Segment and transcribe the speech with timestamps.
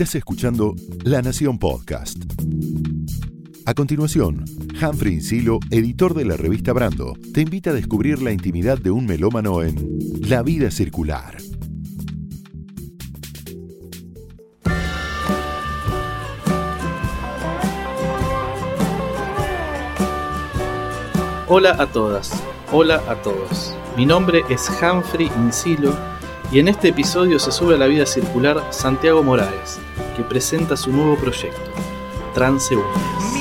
[0.00, 0.74] Estás escuchando
[1.04, 2.16] La Nación Podcast.
[3.66, 4.46] A continuación,
[4.80, 9.04] Humphrey Insilo, editor de la revista Brando, te invita a descubrir la intimidad de un
[9.04, 9.76] melómano en
[10.26, 11.36] La vida circular.
[21.46, 22.42] Hola a todas,
[22.72, 23.74] hola a todos.
[23.98, 25.94] Mi nombre es Humphrey Insilo
[26.50, 29.78] y en este episodio se sube a la vida circular Santiago Morales,
[30.22, 31.70] presenta su nuevo proyecto,
[32.34, 33.39] Transeúntes.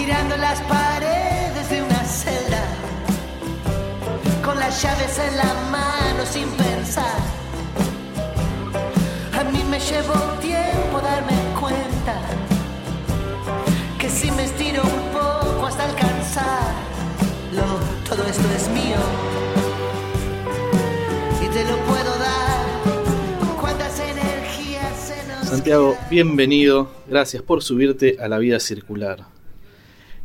[25.70, 29.28] Santiago, bienvenido, gracias por subirte a la vida circular.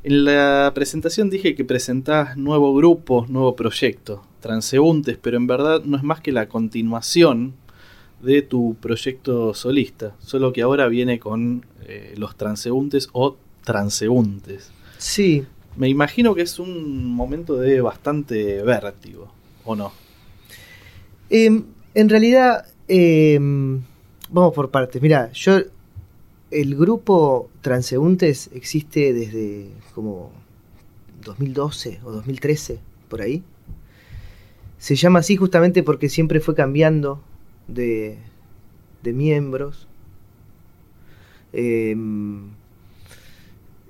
[0.03, 5.99] En la presentación dije que presentás nuevo grupo, nuevo proyecto, Transeúntes, pero en verdad no
[5.99, 7.53] es más que la continuación
[8.23, 14.73] de tu proyecto solista, solo que ahora viene con eh, los transeúntes o transeúntes.
[14.97, 15.45] Sí,
[15.77, 19.31] Me imagino que es un momento de bastante vértigo,
[19.67, 19.93] ¿o no?
[21.29, 23.83] em, en realidad, em,
[24.31, 25.01] vamos por partes.
[25.01, 25.61] Mira, yo,
[26.51, 30.33] el grupo Transeúntes existe desde como
[31.25, 33.43] 2012 o 2013, por ahí.
[34.79, 37.23] Se llama así justamente porque siempre fue cambiando
[37.69, 38.19] de,
[39.03, 39.89] de miembros.
[41.53, 42.51] Em,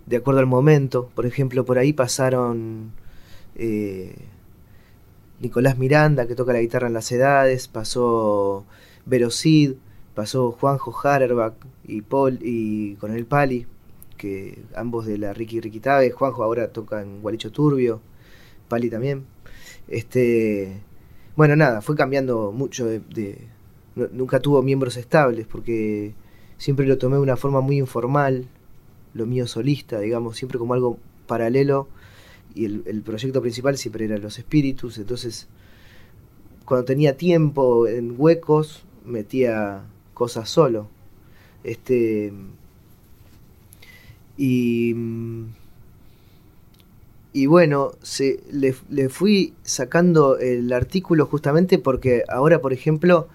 [0.07, 1.11] de acuerdo al momento.
[1.15, 2.93] Por ejemplo, por ahí pasaron
[3.57, 4.15] eh,
[5.41, 8.65] Nicolás Miranda, que toca la guitarra en las edades, pasó
[9.07, 9.75] Vero Cid,
[10.15, 13.67] pasó Juanjo Harerbach y Paul y con el Pali,
[14.17, 18.01] que ambos de la Ricky Riquitabe, Juanjo ahora toca en Gualicho Turbio,
[18.69, 19.25] Pali también.
[19.89, 20.81] Este,
[21.37, 23.49] bueno, nada, fue cambiando mucho de, de-
[23.97, 26.15] nu- nunca tuvo miembros estables porque
[26.59, 28.47] siempre lo tomé de una forma muy informal,
[29.15, 31.89] lo mío solista, digamos, siempre como algo paralelo
[32.55, 35.49] y el, el proyecto principal siempre era los espíritus, entonces
[36.65, 39.83] cuando tenía tiempo en huecos metía
[40.15, 40.89] cosas solo.
[41.65, 42.33] Este
[44.37, 44.95] y
[47.33, 53.27] y bueno, se, le, le fui sacando el artículo justamente porque ahora, por ejemplo,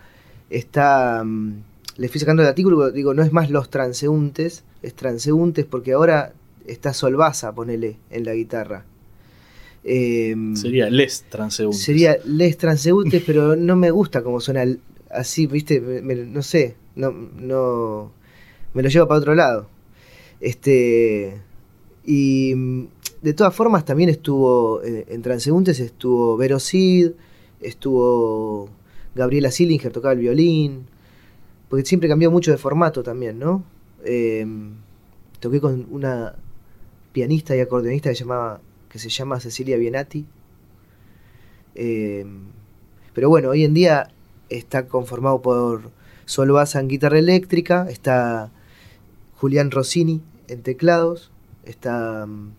[0.49, 1.21] está.
[1.25, 1.53] mm,
[1.97, 6.31] Le fui sacando el artículo, digo, no es más los transeúntes, es transeúntes porque ahora
[6.65, 8.85] está Solvaza, ponele, en la guitarra.
[9.83, 11.81] Em, Sería les transeúntes.
[11.81, 14.79] Sería les transeúntes, pero no me gusta como suena el-
[15.09, 18.11] así, viste, Me- no sé, no, no,
[18.73, 19.67] me lo llevo para otro lado.
[20.39, 21.37] Este,
[22.05, 22.85] y mm,
[23.21, 27.11] de todas formas también estuvo, eh, en transeúntes estuvo Vero Cid,
[27.61, 28.69] estuvo
[29.15, 30.85] Gabriela Sillinger, tocaba el violín,
[31.69, 33.63] porque siempre cambió mucho de formato también, ¿no?
[34.05, 34.73] Em,
[35.39, 36.35] toqué con una
[37.13, 40.25] pianista y acordeonista que, llamaba, que se llama Cecilia Bienati.
[41.75, 42.25] Eh,
[43.13, 44.09] pero bueno, hoy en día
[44.49, 45.91] está conformado por
[46.25, 48.51] Sol Baza en guitarra eléctrica, está
[49.35, 51.31] Julián Rossini en teclados,
[51.63, 52.51] está mm,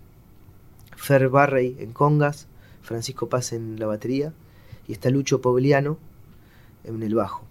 [0.97, 2.47] Fer Barrey en congas,
[2.83, 4.33] Francisco Paz en la batería
[4.89, 5.99] y está Lucho Pogliano
[6.85, 7.45] en el bajo.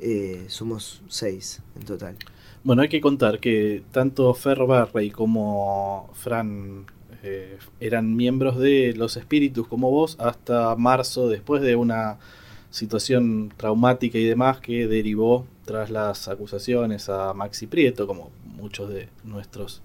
[0.00, 2.16] Eh, somos seis en total.
[2.64, 6.86] Bueno, hay que contar que tanto Fer Barrey como Fran
[7.22, 12.18] eh, eran miembros de los espíritus como vos hasta marzo, después de una
[12.72, 19.08] situación traumática y demás que derivó tras las acusaciones a Maxi Prieto, como muchos de
[19.24, 19.82] nuestros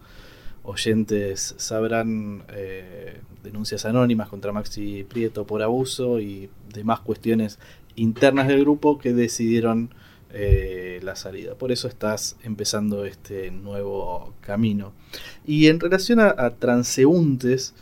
[0.63, 7.59] oyentes sabrán, eh, denuncias anónimas contra Maxi Prieto por abuso y demás cuestiones
[7.95, 9.93] internas del grupo que decidieron
[10.31, 11.55] eh, la salida.
[11.55, 14.93] Por eso estás empezando este nuevo camino.
[15.45, 17.73] Y en relación a, a transeúntes,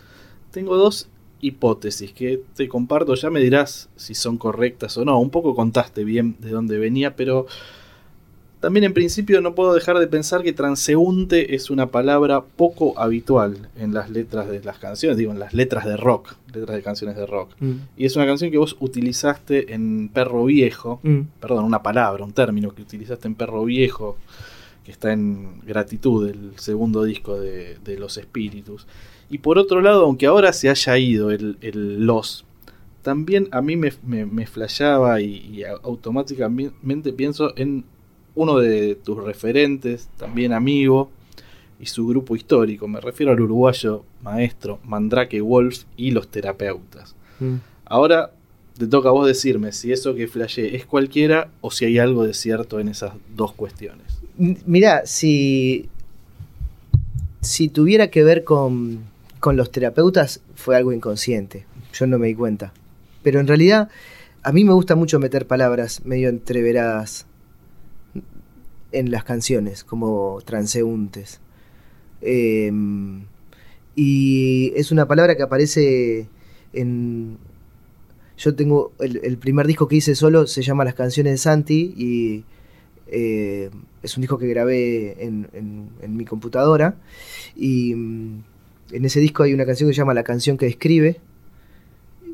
[0.52, 1.10] tengo dos
[1.42, 5.20] hipótesis que te comparto, ya me dirás si son correctas o no.
[5.20, 7.46] Un poco contaste bien de dónde venía, pero
[8.60, 13.70] también en principio no puedo dejar de pensar que transeúnte es una palabra poco habitual
[13.78, 17.16] en las letras de las canciones, digo, en las letras de rock, letras de canciones
[17.16, 17.52] de rock.
[17.96, 21.22] Y es una canción que vos utilizaste en Perro Viejo, Mm.
[21.40, 24.18] perdón, una palabra, un término que utilizaste en Perro Viejo,
[24.84, 28.88] que está en Gratitud, el segundo disco de, de Los Espíritus.
[29.30, 32.46] Y por otro lado, aunque ahora se haya ido el, el Los,
[33.02, 37.86] también a mí me, me, me flasheaba y, y automáticamente pienso en
[38.36, 41.10] uno de tus referentes, también amigo,
[41.80, 42.88] y su grupo histórico.
[42.88, 47.16] Me refiero al uruguayo maestro Mandrake Wolf y los terapeutas.
[47.40, 47.56] Mm.
[47.86, 48.32] Ahora
[48.78, 52.26] te toca a vos decirme si eso que flashé es cualquiera o si hay algo
[52.26, 54.20] de cierto en esas dos cuestiones.
[54.38, 55.90] Mirá, si,
[57.42, 59.04] si tuviera que ver con,
[59.46, 61.68] con los terapeutas, fue algo inconsciente.
[61.94, 62.74] Yo no me di cuenta.
[63.22, 63.90] Pero en realidad,
[64.42, 67.28] a mí me gusta mucho meter palabras medio entreveradas
[68.92, 71.42] en las canciones, como transeúntes.
[72.24, 72.72] Eh,
[73.96, 76.28] y es una palabra que aparece
[76.74, 77.38] en...
[78.40, 82.44] Yo tengo el, primer disco que hice solo, se llama Las canciones de Santi y
[83.06, 83.70] eh,
[84.02, 86.96] es un disco que grabé en, en- en mi computadora
[87.56, 88.44] y mm,
[88.92, 91.20] en ese disco hay una canción que se llama La canción que escribe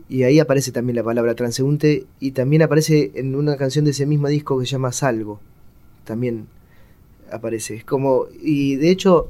[0.10, 4.06] y ahí aparece también la palabra transeúnte y también aparece en una canción de ese
[4.06, 5.40] mismo disco que se llama Salvo
[6.04, 6.48] también
[7.32, 7.76] aparece.
[7.76, 9.30] Es como y de hecho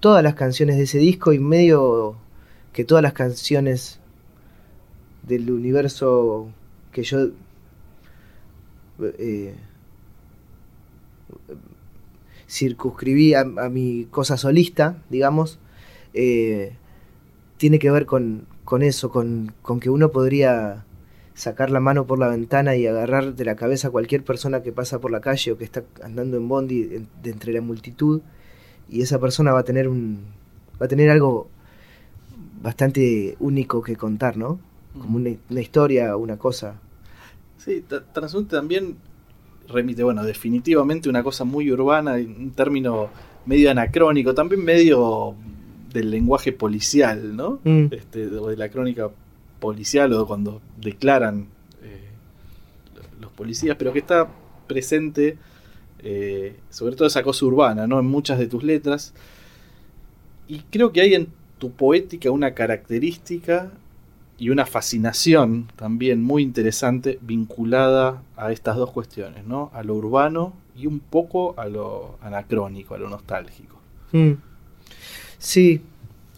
[0.00, 2.16] todas las canciones de ese disco y medio
[2.72, 3.98] que todas las canciones
[5.24, 6.48] del universo
[6.92, 7.28] que yo
[9.18, 9.54] eh,
[12.48, 15.58] circunscribí a mi cosa solista, digamos,
[16.14, 16.74] eh,
[17.56, 20.84] tiene que ver con, con eso, con, con que uno podría
[21.34, 24.72] sacar la mano por la ventana y agarrar de la cabeza a cualquier persona que
[24.72, 28.20] pasa por la calle o que está andando en bondi de, de entre la multitud
[28.88, 30.20] y esa persona va a tener un
[30.80, 31.48] va a tener algo
[32.62, 34.58] bastante único que contar, ¿no?
[35.00, 36.80] Como una, una historia, una cosa.
[37.56, 38.96] Sí, tra- transeúnte también
[39.68, 43.10] remite, bueno, definitivamente una cosa muy urbana, un término
[43.46, 45.34] medio anacrónico, también medio
[45.92, 47.60] del lenguaje policial, ¿no?
[47.64, 47.86] Mm.
[47.90, 49.10] Este, o de la crónica
[49.58, 51.48] policial o cuando declaran
[51.82, 52.08] eh,
[53.20, 54.28] los policías, pero que está
[54.66, 55.36] presente,
[56.00, 57.98] eh, sobre todo esa cosa urbana, ¿no?
[57.98, 59.14] En muchas de tus letras.
[60.46, 63.72] Y creo que hay en tu poética una característica
[64.38, 69.70] y una fascinación también muy interesante vinculada a estas dos cuestiones, ¿no?
[69.74, 73.76] A lo urbano y un poco a lo anacrónico, a lo nostálgico.
[74.12, 74.32] Mm.
[75.38, 75.80] Sí,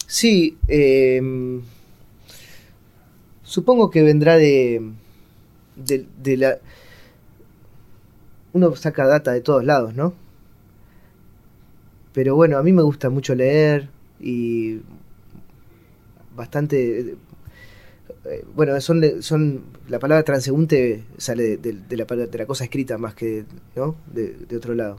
[0.06, 0.56] sí.
[0.69, 1.62] em,
[3.44, 4.82] supongo que vendrá de,
[5.76, 6.58] de, de la...
[8.52, 10.14] Uno saca data de todos lados, ¿no?
[12.12, 13.88] Pero bueno, a mí me gusta mucho leer
[14.20, 14.81] y
[16.37, 17.17] bastante...
[18.25, 22.99] eh, Bueno, son, son la palabra transeúnte sale de, de- la, de la cosa escrita
[22.99, 23.44] más que
[23.76, 23.97] ¿no?
[24.12, 24.99] de, otro lado.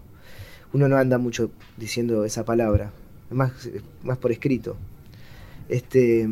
[0.73, 2.91] Uno no anda mucho diciendo esa palabra,
[3.33, 3.51] más,
[4.03, 4.75] más por escrito.
[5.69, 6.27] Este,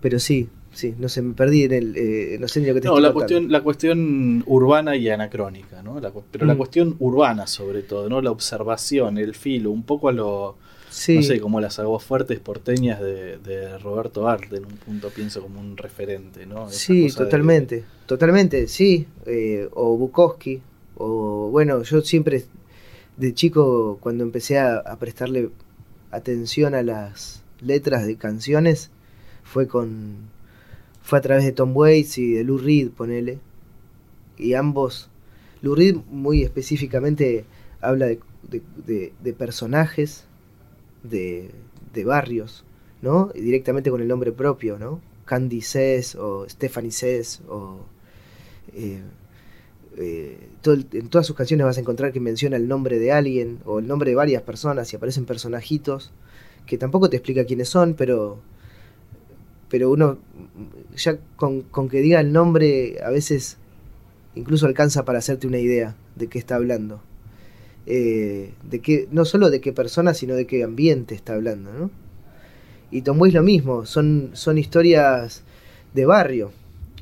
[0.00, 2.80] pero sí, sí, no sé, me perdí en el, eh, no sé ni lo que
[2.80, 3.18] te No, estoy la contando.
[3.34, 6.00] cuestión, la cuestión urbana y anacrónica, ¿no?
[6.00, 6.58] La pero la Mm.
[6.58, 8.20] cuestión urbana sobre todo, ¿no?
[8.20, 10.56] La observación, el filo, un poco a lo,
[10.90, 15.40] Sí, no sé, como las aguafuertes porteñas de, de Roberto Arte, en un punto pienso
[15.40, 16.68] como un referente, ¿no?
[16.68, 19.06] Esa sí, cosa de- totalmente, totalmente, sí.
[19.26, 20.60] eh, o Bukowski,
[20.96, 22.44] o bueno, yo siempre
[23.16, 25.50] de chico cuando empecé a, prestarle
[26.10, 28.90] atención a las letras de canciones
[29.44, 30.30] fue con
[31.02, 33.38] fue a través de Tom Waits y de Lou Reed, ponele.
[34.38, 35.10] Y ambos
[35.60, 37.44] Lou Reed muy específicamente
[37.80, 40.24] habla de, de- de- de personajes
[41.02, 41.50] de,
[42.04, 42.64] barrios,
[43.02, 43.30] ¿no?
[43.34, 45.00] Y directamente con el nombre propio, ¿no?
[45.24, 47.80] Candy Says o Stephanie Says o
[48.74, 49.02] eh,
[49.98, 53.78] eh, en todas sus canciones vas a encontrar que menciona el nombre de alguien o
[53.78, 56.12] el nombre de varias personas y aparecen personajitos
[56.66, 58.40] que tampoco te explica quiénes son, pero
[59.68, 60.18] pero uno
[60.96, 63.56] ya con, que diga el nombre a veces
[64.34, 67.00] incluso alcanza para hacerte una idea de qué está hablando.
[67.86, 71.90] Eh, de qué, no solo de qué persona, sino de qué ambiente está hablando, ¿no?
[72.92, 75.42] Y Tom Waits lo mismo, son, son historias
[75.94, 76.52] de barrio.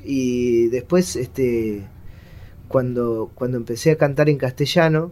[0.03, 1.83] Y después, este,
[2.71, 5.11] cuando, cuando empecé a cantar en castellano,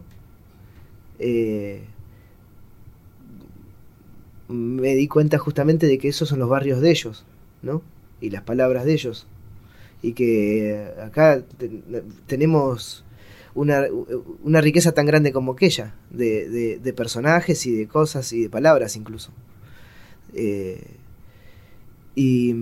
[1.18, 1.82] eh,
[4.48, 7.24] me di cuenta justamente de que esos son los barrios de ellos,
[7.62, 7.82] ¿no?
[8.20, 9.26] Y las palabras de ellos.
[10.02, 11.70] Y que acá te-
[12.26, 13.04] tenemos
[13.54, 13.84] una,
[14.42, 18.48] una riqueza tan grande como aquella, de, de- de personajes y de cosas y de
[18.50, 19.30] palabras incluso.
[20.34, 20.84] Eh,
[22.16, 22.54] y,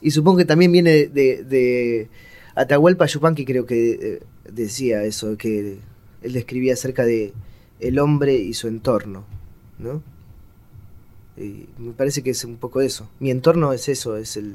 [0.00, 2.08] y supongo que también viene de
[2.54, 4.20] Atahualpa Yupanqui, creo que eh,
[4.50, 5.78] decía eso, que
[6.22, 7.32] él describía acerca de
[7.80, 9.24] el hombre y su entorno,
[9.78, 10.02] ¿no?
[11.36, 13.10] Y me parece que es un poco eso.
[13.18, 14.54] Mi entorno es eso, es el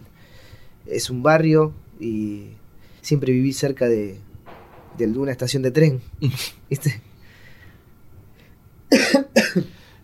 [0.86, 2.46] es un barrio y
[3.02, 4.18] siempre viví cerca de,
[4.98, 6.02] de alguna estación de tren.
[6.70, 7.02] ¿Viste?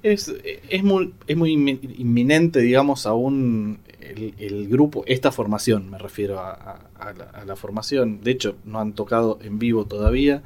[0.04, 0.32] Es,
[0.70, 6.40] es, muy, es muy inmi- inminente, digamos, aún el, el grupo, esta formación, me refiero
[6.40, 8.22] a, a- a la, a la formación.
[8.24, 10.42] De hecho, no han tocado en vivo todavía.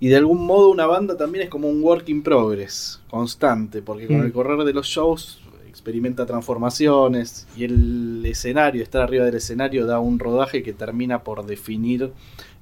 [0.00, 4.06] Y de algún modo una banda también es como un work in progress, constante, porque
[4.08, 4.24] con Mm.
[4.24, 10.00] el correr de los shows experimenta transformaciones y el escenario, estar arriba del escenario da
[10.00, 12.12] un rodaje que termina por definir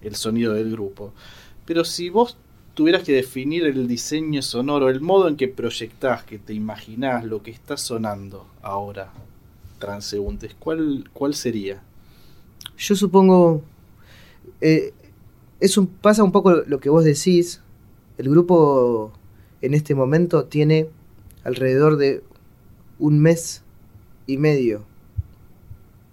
[0.02, 1.12] el sonido del grupo.
[1.64, 2.36] Pero si vos
[2.74, 7.42] tuvieras que definir el diseño sonoro, el modo en que proyectás, que te imaginás lo
[7.42, 9.12] que está sonando ahora,
[9.80, 11.82] transeúntes, ¿cuál, cuál sería?
[12.78, 13.62] Yo supongo.
[14.60, 14.92] eh,
[15.58, 17.60] es un, pasa un poco lo que vos decís.
[18.16, 19.12] El grupo
[19.60, 20.88] en este momento tiene
[21.44, 22.22] alrededor de
[22.98, 23.62] un mes
[24.26, 24.84] y medio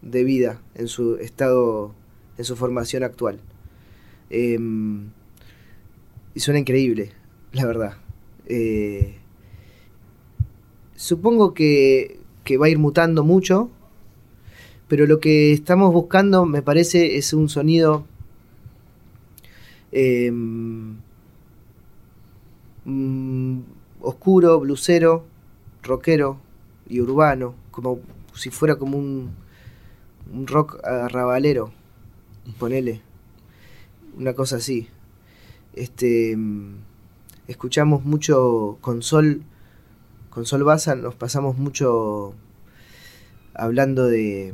[0.01, 1.93] de vida en su estado,
[2.37, 3.39] en su formación actual.
[4.29, 5.09] Em,
[6.33, 7.11] y suena increíble,
[7.53, 7.97] la verdad.
[8.45, 9.17] Eh,
[10.95, 13.69] supongo que, que va a ir mutando mucho,
[14.87, 18.05] pero lo que estamos buscando me parece es un sonido
[19.91, 20.95] em,
[22.85, 23.59] mm,
[23.99, 25.25] oscuro, blusero,
[25.83, 26.37] rockero
[26.87, 27.99] y urbano, como
[28.33, 29.31] si fuera como un,
[30.31, 31.73] un rock arrabalero,
[32.57, 33.01] ponele,
[34.17, 34.87] una cosa así.
[35.73, 36.75] Este, mm,
[37.49, 39.43] escuchamos mucho con Sol,
[40.37, 42.35] con Sol Baza, nos pasamos mucho
[43.55, 44.53] hablando de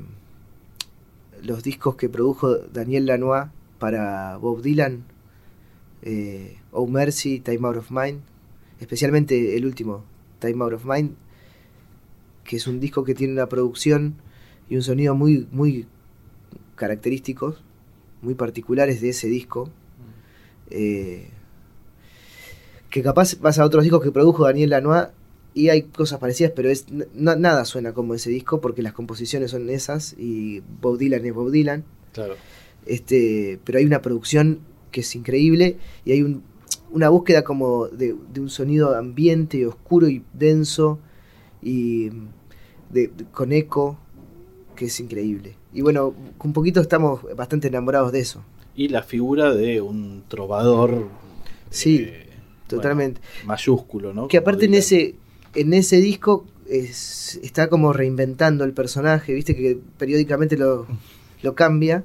[1.42, 3.48] los discos que produjo Daniel Lanois
[3.80, 5.04] para Bob Dylan,
[6.04, 8.22] eh, Oh Mercy, Time Out of Mind,
[8.80, 10.06] especialmente el último,
[10.40, 11.16] Time Out of Mind,
[12.46, 14.16] que es un disco que tiene una producción
[14.70, 15.86] y un sonido muy, muy
[16.75, 17.62] característicos,
[18.22, 19.70] muy particulares de ese disco.
[20.70, 21.28] eh,
[22.90, 25.08] que capaz vas a otros discos que produjo Daniel Lanois
[25.54, 29.70] y hay cosas parecidas, pero es nada suena como ese disco porque las composiciones son
[29.70, 31.84] esas y Bob Dylan es Bob Dylan.
[32.12, 32.36] Claro.
[32.86, 34.60] Este, pero hay una producción
[34.92, 36.44] que es increíble y hay un-
[36.92, 41.00] una búsqueda como de, de un sonido ambiente, oscuro y denso
[41.62, 43.98] y de- de- con eco
[44.76, 45.56] que es increíble.
[45.74, 48.44] Y bueno, un poquito estamos bastante enamorados de eso.
[48.76, 51.08] Y la figura de un trovador.
[51.70, 52.28] Sí, eh,
[52.68, 53.22] Totalmente.
[53.22, 54.28] bueno, mayúsculo, ¿no?
[54.28, 55.16] Que aparte en ese,
[55.56, 60.88] en ese disco es- está como reinventando el personaje, viste que periódicamente lo,
[61.56, 62.04] cambia.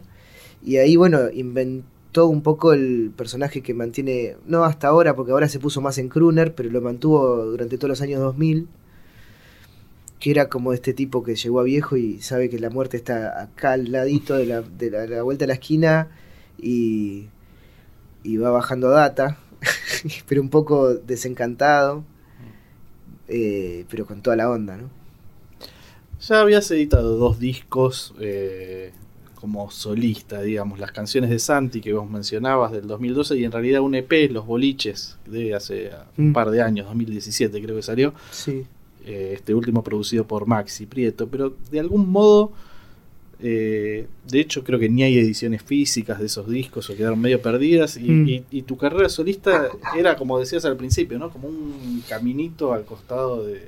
[0.64, 5.48] Y ahí, bueno, inventó un poco el personaje que mantiene, no hasta ahora, porque ahora
[5.48, 8.68] se puso más en crooner, pero lo mantuvo durante todos los años 2000.
[10.18, 13.40] Que era como este tipo que llegó a viejo y sabe que la muerte está
[13.40, 14.62] acá al ladito de la,
[15.22, 16.08] vuelta de la esquina
[16.60, 17.26] y,
[18.24, 19.38] y va bajando data,
[20.28, 22.02] pero un poco desencantado
[23.28, 24.88] eh, pero con toda la onda, ¿no?
[26.20, 28.92] Ya habías editado dos discos eh,
[29.36, 33.82] como solista, digamos, las canciones de Santi que vos mencionabas del 2012 y en realidad
[33.82, 36.32] un EP, Los Boliches, de hace un Mm.
[36.32, 38.64] par de años, 2017 creo que salió, Sí.
[39.06, 42.52] eh, este último producido por Maxi Prieto, pero de algún modo,
[43.40, 47.40] eh, de hecho creo que ni hay ediciones físicas de esos discos o quedaron medio
[47.40, 48.28] perdidas y, Mm.
[48.28, 51.30] y- y tu carrera solista era como decías al principio, ¿no?
[51.30, 53.62] Como un caminito al costado de,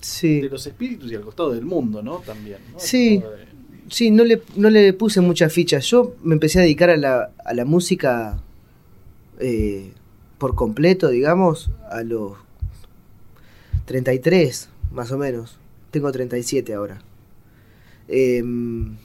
[0.00, 0.40] Sí.
[0.42, 2.18] de los espíritus y al costado del mundo, ¿no?
[2.18, 2.58] También.
[2.72, 2.78] ¿no?
[2.78, 3.18] Sí.
[3.18, 3.46] De-
[3.88, 5.86] Sí, no le, no le puse muchas fichas.
[5.86, 8.42] Yo me empecé a dedicar a la, a la música
[9.38, 9.92] eh,
[10.38, 12.32] por completo, digamos, a los
[13.84, 15.56] 33, más o menos.
[15.92, 17.00] Tengo 37 ahora.
[18.08, 18.96] Em,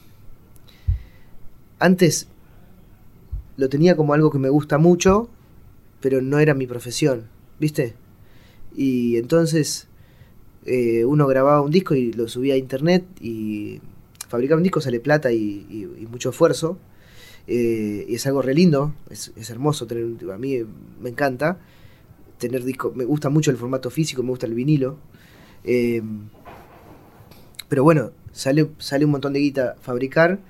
[1.82, 2.28] antes
[3.56, 5.28] lo tenía como algo que me gusta mucho,
[6.00, 7.94] pero no era mi profesión, ¿viste?
[8.74, 9.88] Y entonces
[10.64, 13.80] eh, uno grababa un disco y lo subía a internet y
[14.28, 16.78] fabricar un disco sale plata y, mucho esfuerzo.
[17.46, 20.58] eh, y es algo re lindo, es, es hermoso tener a mí
[21.00, 21.58] me encanta
[22.38, 24.96] tener disco, me gusta mucho el formato físico, me gusta el vinilo.
[25.64, 26.02] eh,
[27.68, 30.40] pero bueno, sale, sale un montón de guita fabricar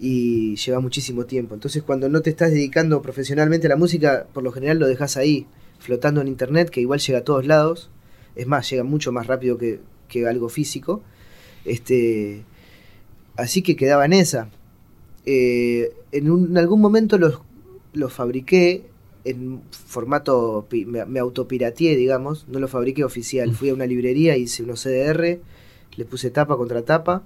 [0.00, 1.54] y lleva muchísimo tiempo.
[1.54, 5.16] Entonces cuando no te estás dedicando profesionalmente a la música, por lo general lo dejas
[5.18, 5.46] ahí,
[5.78, 7.90] flotando en internet, que igual llega a todos lados.
[8.36, 11.02] Es más, llega mucho más rápido que, que algo físico.
[11.64, 12.44] Este,
[13.36, 14.50] así que quedaba en esa.
[15.26, 17.40] Eh, en, un- en algún momento los,
[17.92, 18.86] los fabriqué
[19.24, 23.52] en formato, me, me autopirateé, digamos, no lo fabriqué oficial.
[23.54, 25.40] Fui a una librería, hice unos CDR,
[25.96, 27.22] le puse tapa contra tapa.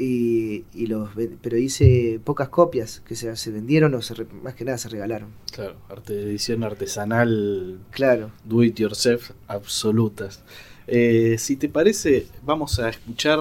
[0.00, 1.10] Y, y los
[1.42, 4.88] pero hice pocas copias que se, se vendieron o se re- más que nada se
[4.88, 5.28] regalaron.
[5.52, 8.30] Claro, arte, edición artesanal, Claro.
[8.44, 10.42] do it yourself, absolutas.
[10.86, 13.38] Eh, si te parece, vamos a escuchar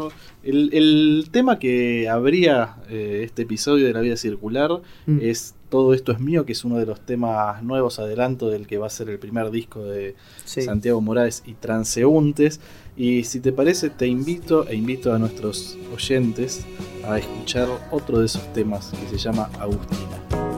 [0.50, 4.72] el, el tema que abría eh, este episodio de La Vida Circular.
[5.06, 5.20] Mm.
[5.22, 8.78] Es Todo esto es mío, que es uno de los temas nuevos, adelanto del que
[8.80, 10.16] va a ser el primer disco de
[10.46, 10.64] Sí.
[10.64, 12.60] Santiago Morales y Transeúntes.
[12.98, 16.66] Y si te parece, te invito e invito a nuestros oyentes
[17.08, 20.18] a escuchar otro de esos temas que se llama Agustina.
[20.18, 20.49] Agustina,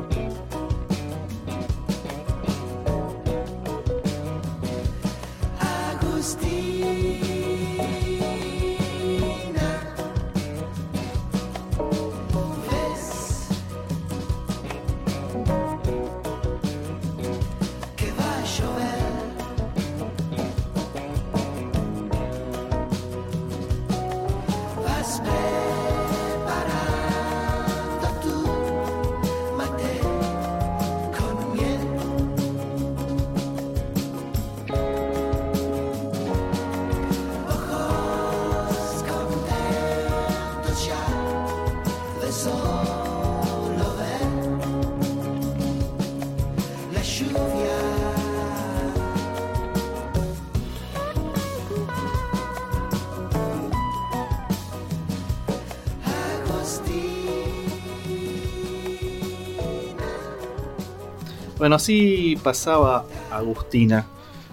[61.71, 64.05] Bueno, así pasaba Agustina.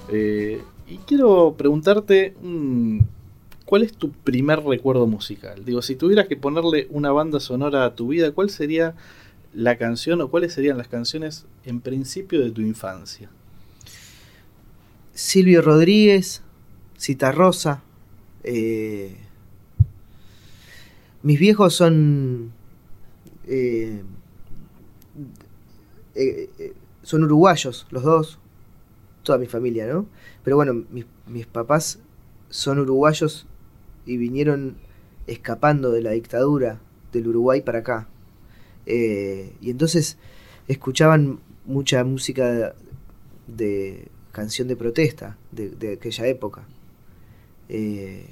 [0.09, 3.01] Eh, y quiero preguntarte, mm,
[3.65, 5.65] ¿cuál es tu primer recuerdo musical?
[5.65, 8.95] Digo, si tuvieras que ponerle una banda sonora a tu vida, ¿cuál sería
[9.53, 13.29] la canción o cuáles serían las canciones en principio de tu infancia?
[15.13, 16.43] Silvio Rodríguez,
[16.97, 17.83] Cita Rosa.
[18.45, 19.17] eh,
[21.25, 22.53] mis viejos son.
[23.49, 24.05] eh,
[26.15, 26.75] eh,
[27.09, 28.39] son uruguayos, los dos.
[29.23, 30.05] Toda mi familia, ¿no?
[30.45, 32.01] Pero bueno, mis, mis papás
[32.51, 33.47] son uruguayos
[34.05, 34.77] y vinieron
[35.27, 36.81] escapando de la dictadura
[37.13, 38.09] del Uruguay para acá.
[38.85, 40.19] Eh, y entonces
[40.67, 42.75] escuchaban mucha música
[43.47, 46.67] de canción de protesta de, aquella época.
[47.71, 48.27] Eh,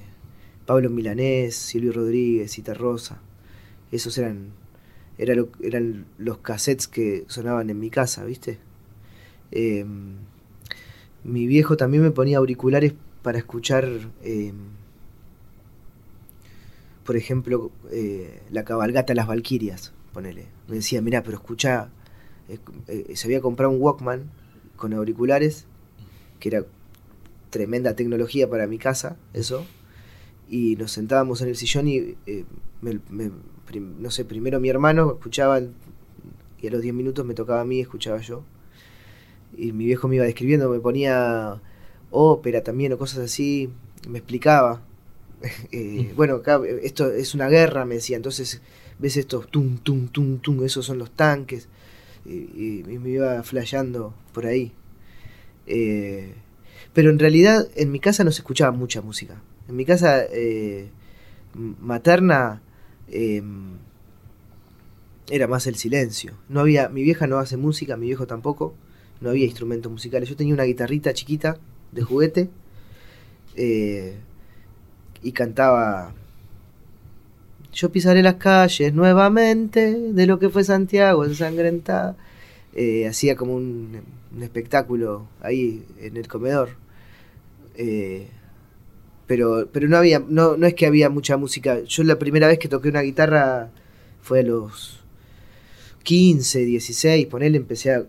[0.66, 3.22] Pablo Milanés, Silvio Rodríguez, Cita Rosa.
[3.90, 4.50] Esos eran,
[5.16, 8.58] era lo- eran los cassettes que sonaban en mi casa, ¿viste?
[9.52, 9.84] Eh,
[11.24, 13.88] mi viejo también me ponía auriculares para escuchar,
[14.22, 14.52] eh,
[17.04, 20.46] por ejemplo, eh, la cabalgata las Valquirias, ponele.
[20.68, 21.88] Me decía, mirá, pero escuchá,
[22.48, 24.24] eh, eh, se había comprado un Walkman
[24.76, 25.66] con auriculares,
[26.40, 26.64] que era
[27.50, 29.64] tremenda tecnología para mi casa, eso.
[30.50, 32.16] Y nos sentábamos en el sillón y,
[32.82, 33.00] me-
[34.00, 37.80] no sé, primero mi hermano escuchaba y a los 10 minutos me tocaba a mí,
[37.80, 38.42] escuchaba yo.
[39.56, 41.60] Y mi viejo me iba describiendo, me ponía
[42.10, 43.70] ópera también o cosas así,
[44.08, 44.82] me explicaba.
[45.70, 48.62] Eh, bueno, acá eh, esto es una guerra, me decía, entonces
[48.98, 51.68] ves estos tum, tum, tum, tum, esos son los tanques.
[52.24, 54.72] Y, me iba flasheando por ahí.
[55.66, 56.34] Eh,
[56.92, 59.40] pero en realidad en mi casa no se escuchaba mucha música.
[59.68, 60.88] En mi casa eh,
[61.54, 62.62] materna
[63.08, 63.42] eh,
[65.30, 66.34] era más el silencio.
[66.48, 68.74] No había, mi vieja no hace música, mi viejo tampoco.
[69.20, 70.28] No había instrumentos musicales.
[70.28, 71.58] Yo tenía una guitarrita chiquita
[71.92, 72.50] de juguete
[73.54, 74.16] eh,
[75.22, 76.14] y cantaba.
[77.72, 82.16] Yo pisaré las calles nuevamente de lo que fue Santiago ensangrentada.
[82.74, 84.02] Eh, hacía como un,
[84.40, 86.70] espectáculo ahí en el comedor.
[87.74, 88.28] Eh,
[89.26, 91.80] pero, pero no había, no, no es que había mucha música.
[91.82, 93.70] Yo la primera vez que toqué una guitarra
[94.22, 95.00] fue a los
[96.04, 98.04] 15, 16, ponele, empecé a,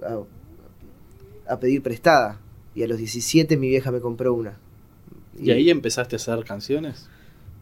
[1.49, 2.39] a pedir prestada.
[2.75, 4.57] Y a los 17 mi vieja me compró una.
[5.39, 7.07] ¿Y ahí empezaste a hacer canciones?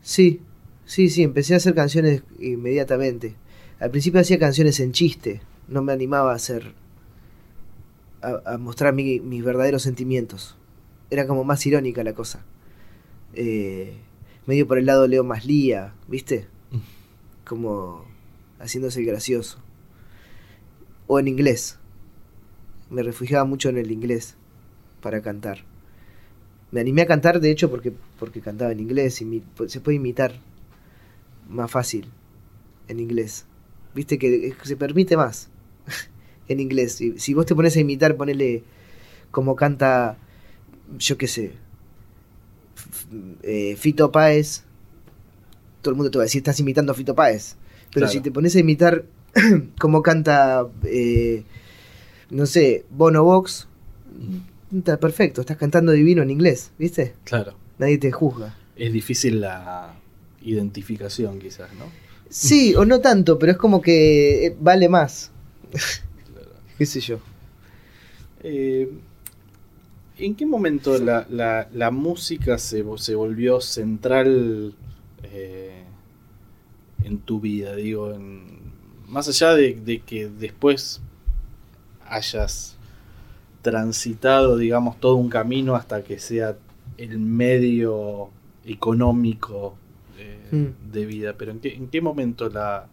[0.02, 0.41] Sí,
[0.86, 3.36] sí, sí, empecé a hacer canciones inmediatamente.
[3.80, 6.74] Al principio hacía canciones en chiste, no me animaba a hacer,
[8.21, 10.56] a, a mostrar mi- mis verdaderos sentimientos.
[11.10, 12.43] Era como más irónica la cosa.
[13.34, 13.93] Eh,
[14.45, 16.48] medio por el lado Leo Maslía, ¿viste?
[17.45, 18.06] Como
[18.60, 19.60] haciéndose el gracioso.
[21.08, 21.78] O en inglés.
[22.89, 24.36] Me refugiaba mucho en el inglés
[25.02, 25.60] para cantar.
[26.71, 29.95] Me animé a cantar, de hecho, porque, porque cantaba en inglés y mi- se puede
[29.98, 30.34] imitar
[31.50, 32.08] más fácil
[32.88, 33.45] en inglés.
[33.93, 35.50] Viste que es- se permite más
[36.48, 36.93] en inglés.
[36.93, 38.63] Si, si vos te pones a imitar, ponele
[39.32, 40.17] como canta,
[40.98, 41.54] yo qué sé,
[43.43, 44.63] eh, Fito Páez
[45.82, 47.58] todo el mundo te va a decir, estás imitando a Fito Páez.
[47.93, 48.12] Pero Claro.
[48.12, 49.06] si te pones a imitar
[49.80, 51.43] cómo canta, eh,
[52.30, 53.68] no sé, Bono Vox,
[54.76, 57.14] está perfecto, estás cantando divino en inglés, ¿viste?
[57.24, 57.54] Claro.
[57.78, 58.56] Nadie te juzga.
[58.76, 59.96] Es difícil la
[60.42, 61.86] identificación, quizás, ¿no?
[62.30, 65.32] Sí, o no tanto, pero es como que eh, vale más.
[66.78, 67.20] ¿Qué sé yo?
[68.44, 68.90] Eh,
[70.18, 74.74] ¿En qué momento la, la- la música se, se volvió central
[75.24, 75.84] eh,
[77.04, 77.76] en tu vida?
[77.76, 78.46] Digo, en-
[79.08, 81.02] más allá de, de que después
[82.08, 82.76] hayas
[83.62, 86.56] transitado, digamos, todo un camino hasta que sea
[86.98, 88.30] el medio
[88.65, 89.76] económico
[90.18, 90.91] eh, Mm.
[90.91, 92.88] de vida, pero ¿en qué, en qué momento la,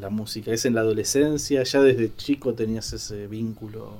[0.00, 0.52] la música?
[0.52, 1.62] ¿Es en la adolescencia?
[1.64, 3.94] ¿Ya desde chico tenías ese vínculo?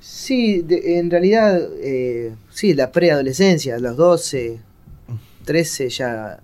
[0.00, 4.60] Sí, de- en realidad, eh, sí, la preadolescencia, a los 12,
[5.44, 6.40] 13 ya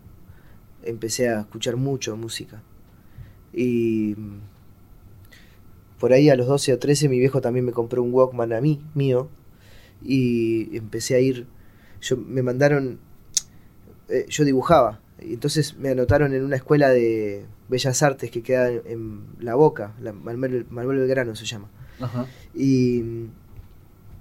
[0.82, 2.60] empecé a escuchar mucho música.
[3.52, 4.14] Y
[6.00, 8.60] por ahí a los 12 o 13 mi viejo también me compró un Walkman a
[8.60, 9.28] mí, mío,
[10.02, 11.46] y empecé a ir,
[12.00, 12.98] yo me mandaron,
[14.08, 18.70] eh, yo dibujaba, y entonces me anotaron en una escuela de Bellas Artes que queda
[18.70, 21.68] en, en La Boca, la Manuel, Manuel Belgrano se llama.
[22.00, 22.26] Ajá.
[22.54, 23.04] Y,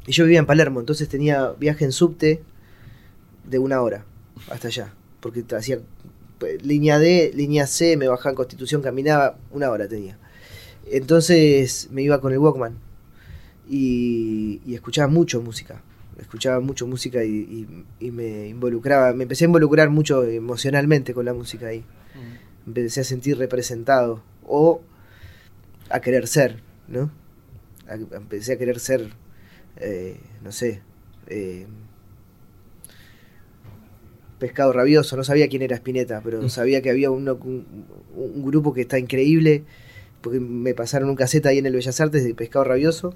[0.05, 2.43] y yo vivía en Palermo, entonces tenía viaje en subte
[3.45, 4.05] de una hora
[4.51, 4.93] hasta allá.
[5.21, 5.79] Porque hacía
[6.37, 10.17] pues, línea D, línea C, me bajaba en Constitución, caminaba, una hora tenía.
[10.91, 12.78] Entonces me iba con el Walkman
[13.69, 15.82] y, y escuchaba mucho música.
[16.19, 21.25] Escuchaba mucho música y, y- y me involucraba, me empecé a involucrar mucho emocionalmente con
[21.25, 21.84] la música ahí.
[22.67, 24.82] Empecé a sentir representado o
[25.89, 27.10] a querer ser, ¿no?
[27.88, 29.10] a- empecé a querer ser,
[29.78, 30.82] eh, no sé,
[31.28, 31.65] eh,
[34.39, 35.15] pescado rabioso.
[35.17, 36.49] No sabía quién era Spinetta, pero Mm.
[36.49, 37.25] sabía que había un
[38.43, 39.63] grupo que está increíble,
[40.21, 43.13] porque me pasaron un cassette ahí en el Bellas Artes de pescado rabioso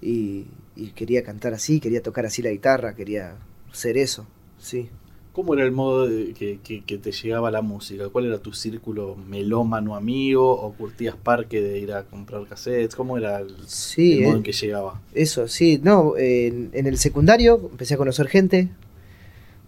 [0.00, 3.36] y, y quería cantar así, quería tocar así la guitarra, quería
[3.72, 4.26] ser eso,
[4.58, 4.88] sí.
[5.32, 8.08] ¿Cómo era el modo de que, que- que te llegaba la música?
[8.08, 10.50] ¿Cuál era tu círculo melómano amigo?
[10.50, 12.96] ¿O curtías parque de ir a comprar cassettes?
[12.96, 15.00] ¿Cómo era el, Sí, el modo eh, en que llegaba?
[15.14, 18.68] Eso, sí, no, en, en el secundario empecé a conocer gente.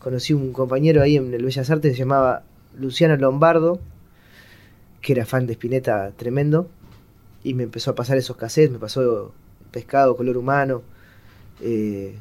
[0.01, 2.43] Conocí un compañero ahí en el Bellas Artes, se llamaba
[2.77, 3.79] Luciano Lombardo,
[5.01, 6.69] que era fan de Spinetta tremendo,
[7.43, 9.33] y me empezó a pasar esos cassettes, me pasó
[9.71, 10.83] Pescado, Color Humano.
[11.61, 12.15] eh,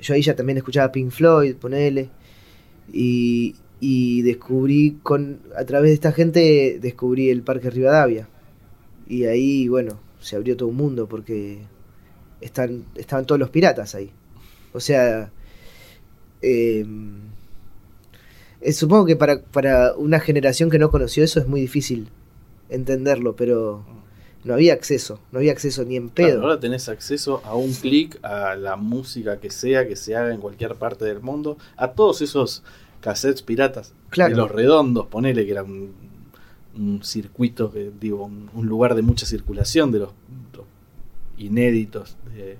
[0.00, 2.08] yo ahí ya también escuchaba Pink Floyd, ponele,
[2.92, 8.28] y, y descubrí, con a través de esta gente, descubrí el Parque Rivadavia.
[9.08, 11.58] Y ahí, bueno, se abrió todo un mundo porque
[12.40, 14.10] están, estaban todos los piratas ahí.
[14.72, 15.30] O sea,
[16.42, 16.86] eh,
[18.60, 22.08] eh, supongo que para, para una generación que no conoció eso es muy difícil
[22.68, 23.84] entenderlo, pero
[24.44, 26.42] no había acceso, no había acceso ni en Claro, pedo.
[26.42, 30.40] ahora tenés acceso a un clic a la música que sea, que se haga en
[30.40, 32.62] cualquier parte del mundo, a todos esos
[33.00, 33.92] cassettes piratas.
[34.10, 34.30] Claro.
[34.30, 35.92] De los redondos, ponele que era un,
[36.76, 40.10] un circuito, que digo, un, un lugar de mucha circulación de los,
[40.52, 40.64] los
[41.38, 42.56] inéditos de,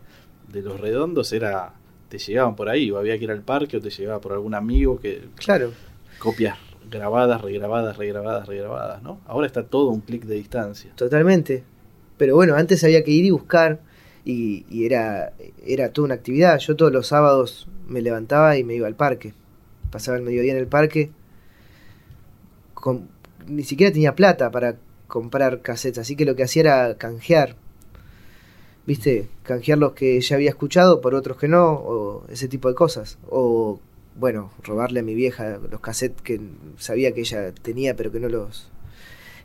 [0.53, 1.75] de los redondos, era
[2.09, 4.55] te llegaban por ahí, o había que ir al parque o te llegaba por algún
[4.55, 5.73] amigo que Claro,
[6.19, 6.57] copias
[6.91, 9.21] grabadas, regrabadas, regrabadas, regrabadas, ¿no?
[9.27, 10.93] Ahora está todo un clic de distancia.
[10.97, 11.65] totalmente.
[12.17, 13.81] Pero bueno, antes había que ir y buscar
[14.25, 15.33] y, y era,
[15.67, 16.59] era toda una actividad.
[16.59, 19.35] Yo todos los sábados me levantaba y me iba al parque.
[19.91, 21.11] Pasaba el mediodía en el parque.
[22.75, 23.09] Con-
[23.47, 24.77] ni siquiera tenía plata para
[25.09, 27.55] comprar cassettes, así que lo que hacía era canjear.
[28.87, 29.29] ¿Viste?
[29.43, 33.19] Canjear los que ya había escuchado por otros que no, o ese tipo de cosas.
[33.29, 33.81] O,
[34.15, 36.41] bueno, robarle a mi vieja los cassettes que
[36.79, 38.69] sabía que ella tenía, pero que no los.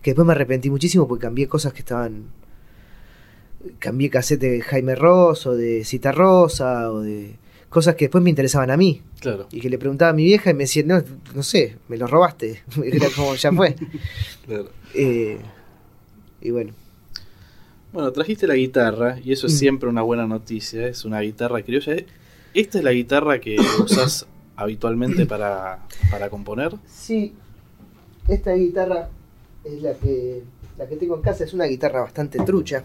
[0.03, 2.25] Que después me arrepentí muchísimo porque cambié cosas que estaban.
[3.79, 7.35] Cambié cassette de Jaime Ross, o de Cita Rosa, o de.
[7.69, 9.01] Cosas que después me interesaban a mí.
[9.21, 9.47] Claro.
[9.51, 11.01] Y que le preguntaba a mi vieja y me decía, no,
[11.33, 12.61] no sé, me lo robaste.
[12.83, 13.75] Era como, ya fue.
[14.45, 14.69] claro.
[14.93, 15.39] Eh,
[16.41, 16.73] y bueno.
[17.93, 19.57] Bueno, trajiste la guitarra y eso es Mm.
[19.57, 20.87] siempre una buena noticia.
[20.87, 21.95] Es una guitarra criolla.
[22.53, 24.25] ¿Esta es la guitarra que usas
[24.55, 26.73] habitualmente para, para componer?
[26.87, 27.33] Sí,
[28.27, 29.09] esta guitarra
[29.63, 30.41] es la que,
[30.77, 31.43] la que tengo en casa.
[31.43, 32.83] Es una guitarra bastante trucha,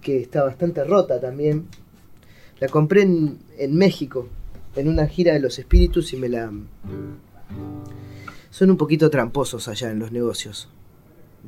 [0.00, 1.66] que está bastante rota también.
[2.60, 4.28] La compré en, en México,
[4.74, 6.50] en una gira de los espíritus y me la...
[8.50, 10.68] Son un poquito tramposos allá en los negocios.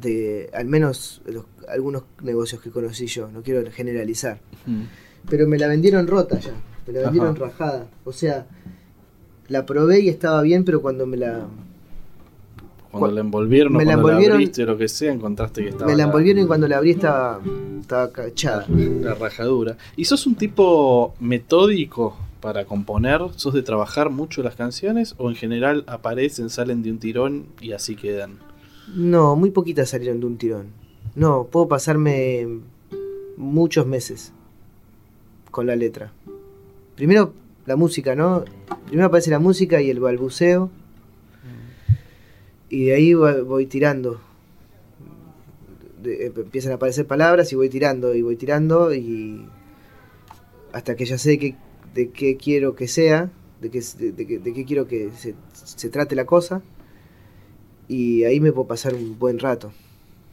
[0.00, 4.38] De, al menos los- algunos negocios que conocí yo, no quiero generalizar.
[5.28, 6.52] Pero me la vendieron rota ya,
[6.87, 7.44] me la vendieron Ajá.
[7.46, 7.87] rajada.
[8.04, 8.46] O sea,
[9.48, 11.46] la probé y estaba bien, pero cuando me la
[12.90, 15.12] Cuando Cu- la envolvieron o me la cuando la envolvieron- abriste o lo que sea,
[15.12, 17.40] encontraste que estaba Me la la- envolvieron y cuando la abrí estaba,
[17.80, 18.66] estaba cachada.
[18.68, 19.76] la rajadura.
[19.96, 23.20] ¿Y sos un tipo metódico para componer?
[23.37, 27.72] ¿Sos de trabajar mucho las canciones o en general aparecen, salen de un tirón y
[27.72, 28.38] así quedan?
[28.94, 30.66] No, muy poquitas salieron de un tirón.
[31.14, 32.46] No, puedo pasarme
[33.37, 34.33] muchos meses
[35.51, 36.12] con la letra.
[36.96, 37.33] Primero
[37.66, 38.44] la música, ¿no?
[38.87, 40.70] Primero aparece la música y el balbuceo.
[42.70, 44.20] Y de ahí voy tirando.
[46.05, 49.46] Eh, empiezan a aparecer palabras y voy tirando y voy tirando y
[50.72, 51.57] hasta que ya sé qué,
[51.94, 55.35] de qué quiero que sea, de qué, de, de qué- de qué quiero que se,
[55.53, 56.62] se trate la cosa.
[57.88, 59.72] Y ahí me puedo pasar un buen rato.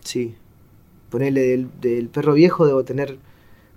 [0.03, 0.35] Sí.
[1.09, 3.17] Ponerle del, del perro viejo debo tener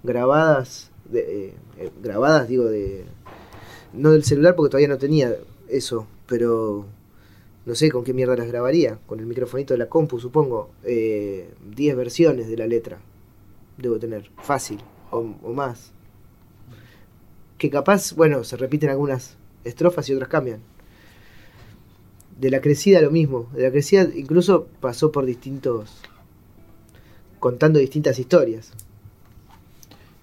[0.03, 3.05] grabadas, de, eh, eh, grabadas digo de...
[3.93, 5.35] No del celular porque todavía no tenía
[5.69, 6.85] eso, pero
[7.65, 8.99] no sé con qué mierda las grabaría.
[9.07, 10.71] Con el microfonito de la compu, supongo.
[10.85, 12.99] eh, 10 versiones de la letra.
[13.79, 14.31] Debo tener.
[14.43, 14.81] Fácil.
[15.11, 15.93] O, o más.
[17.57, 20.61] Que capaz, bueno, se repiten algunas estrofas y otras cambian.
[22.39, 23.49] De la crecida lo mismo.
[23.55, 25.91] De la crecida incluso pasó por distintos...
[27.39, 28.73] Contando distintas historias.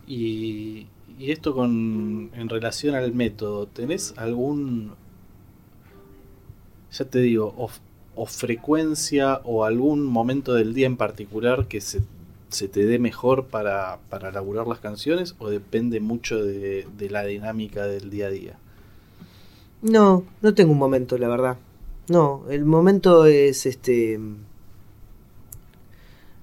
[0.05, 4.91] Y, y esto con en relación al método, ¿tenés algún,
[6.91, 7.69] ya te digo, o,
[8.15, 12.01] o frecuencia o algún momento del día en particular que se,
[12.49, 17.23] se te dé mejor para, para elaborar las canciones o depende mucho de, de la
[17.23, 18.57] dinámica del día a día?
[19.81, 21.57] No, no tengo un momento, la verdad.
[22.07, 24.19] No, el momento es este.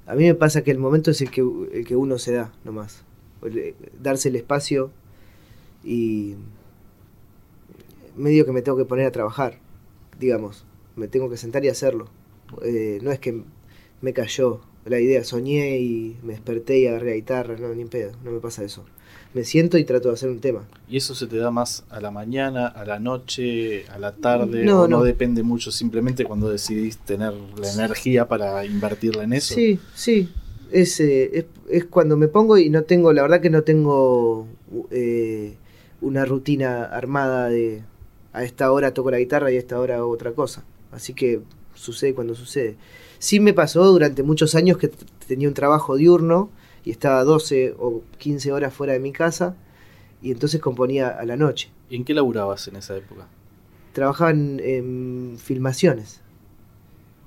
[0.07, 2.53] A mí me pasa que el momento es el que, el que uno se da,
[2.65, 3.05] nomás.
[4.01, 4.91] Darse el espacio
[5.85, 6.35] y.
[8.17, 9.59] medio que me tengo que poner a trabajar,
[10.19, 10.65] digamos.
[10.97, 12.09] Me tengo que sentar y hacerlo.
[12.63, 13.43] Eh, no es que
[14.01, 18.13] me cayó la idea, soñé y me desperté y agarré la guitarra, no, ni pedo,
[18.25, 18.85] no me pasa eso.
[19.35, 20.65] Me siento y trato de hacer un tema.
[20.89, 24.65] ¿Y eso se te da más a la mañana, a la noche, a la tarde?
[24.65, 25.05] No, ¿O no, no.
[25.05, 29.55] depende mucho simplemente cuando decidís tener la energía para invertirla en eso?
[29.55, 30.29] Sí, sí.
[30.71, 34.47] Es, eh, es, es cuando me pongo y no tengo, la verdad que no tengo
[34.91, 35.55] eh,
[36.01, 37.83] una rutina armada de
[38.33, 40.65] a esta hora toco la guitarra y a esta hora hago otra cosa.
[40.91, 41.41] Así que
[41.75, 42.77] sucede cuando sucede.
[43.19, 44.91] Sí me pasó durante muchos años que
[45.27, 46.51] tenía un trabajo diurno
[46.85, 49.57] y estaba 12 o 15 horas fuera de mi casa
[50.23, 51.71] y entonces componía a la noche.
[51.91, 53.27] ¿Y en qué laburabas en esa época?
[53.93, 56.21] Trabajaba en, en filmaciones,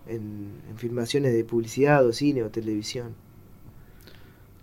[0.08, 3.14] en, en filmaciones de publicidad o cine o televisión.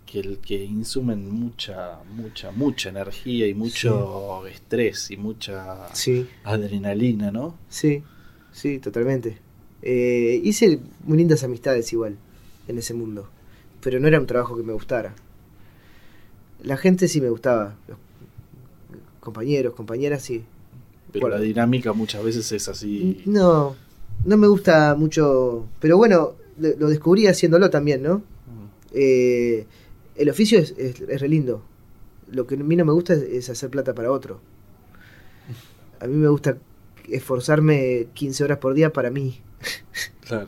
[0.05, 6.27] que, el, que insumen mucha, mucha, mucha energía y mucho estrés y mucha Sí.
[6.43, 7.55] adrenalina, ¿no?
[7.69, 8.03] Sí,
[8.51, 9.37] sí, totalmente.
[9.81, 12.17] Eh, hice muy lindas amistades igual
[12.67, 13.27] en ese mundo,
[13.83, 15.13] pero no era un trabajo que me gustara.
[16.63, 17.97] La gente sí me gustaba, los
[19.19, 20.43] compañeros, compañeras sí.
[21.11, 21.37] Pero Bueno.
[21.37, 23.21] la dinámica muchas veces es así.
[23.25, 23.75] No,
[24.25, 28.17] no me gusta mucho, pero bueno, lo, lo descubrí haciéndolo también, ¿no?
[28.19, 28.21] Mm.
[28.93, 29.65] Eh,
[30.15, 31.61] el oficio es, es, es re lindo.
[32.31, 34.39] Lo que a mí no me gusta es, es hacer plata para otro.
[35.99, 36.57] A mí me gusta
[37.09, 39.39] esforzarme 15 horas por día para mí.
[40.21, 40.47] Claro.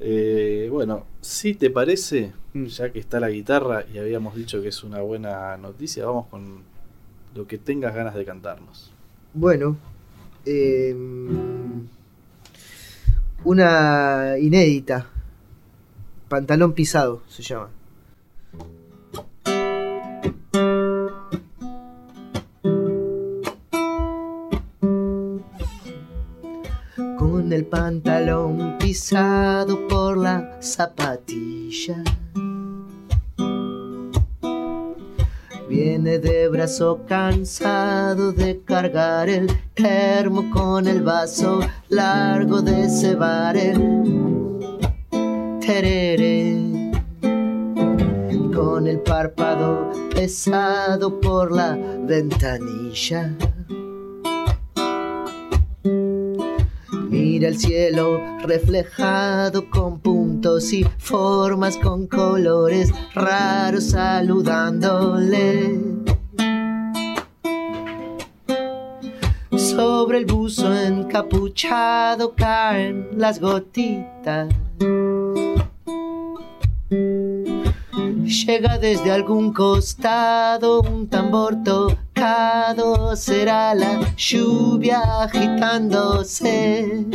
[0.00, 2.64] Eh, bueno, si te parece, Mm.
[2.66, 6.62] ya que está la guitarra y habíamos dicho que es una buena noticia, vamos con
[7.34, 8.90] lo que tengas ganas de cantarnos.
[9.34, 9.76] Bueno,
[10.46, 10.96] eh,
[13.44, 15.06] una inédita.
[16.28, 17.70] Pantalón pisado se llama.
[27.58, 32.04] El pantalón pisado por la zapatilla.
[35.68, 43.76] Viene de brazo cansado de cargar el termo con el vaso largo de cebar el
[45.60, 46.92] tereré.
[48.54, 53.36] Con el párpado pesado por la ventanilla.
[57.44, 65.78] El cielo reflejado con puntos y formas con colores raros saludándole.
[69.56, 74.48] Sobre el buzo encapuchado caen las gotitas.
[78.48, 87.06] Llega desde algún costado un tambor tocado, será la lluvia agitándose.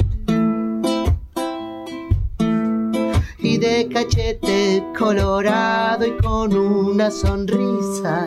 [3.44, 8.26] De cachete colorado y con una sonrisa.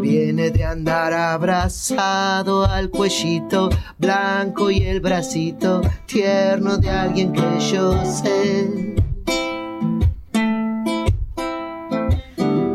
[0.00, 7.94] Viene de andar abrazado al cuellito blanco y el bracito tierno de alguien que yo
[8.04, 8.96] sé.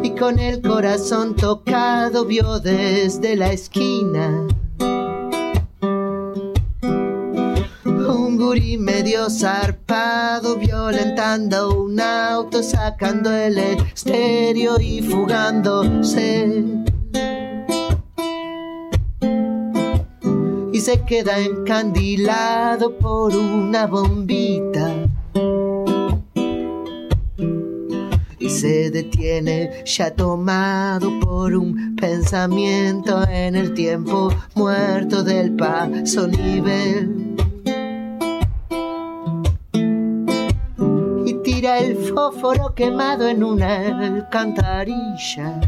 [0.01, 4.47] Y con el corazón tocado vio desde la esquina
[8.47, 16.63] gurí medio zarpado violentando un auto sacando el estéreo y fugándose.
[20.71, 24.93] y se queda encandilado por una bombita.
[28.39, 37.16] Y se detiene ya tomado por un pensamiento en el tiempo muerto del paso nivel.
[42.17, 43.75] Fósforo quemado en una
[44.07, 45.61] alcantarilla.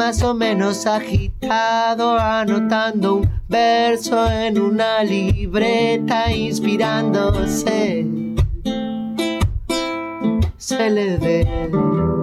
[0.00, 8.06] más o menos agitado, anotando un verso en una libreta, inspirándose.
[10.58, 12.19] Se le ve.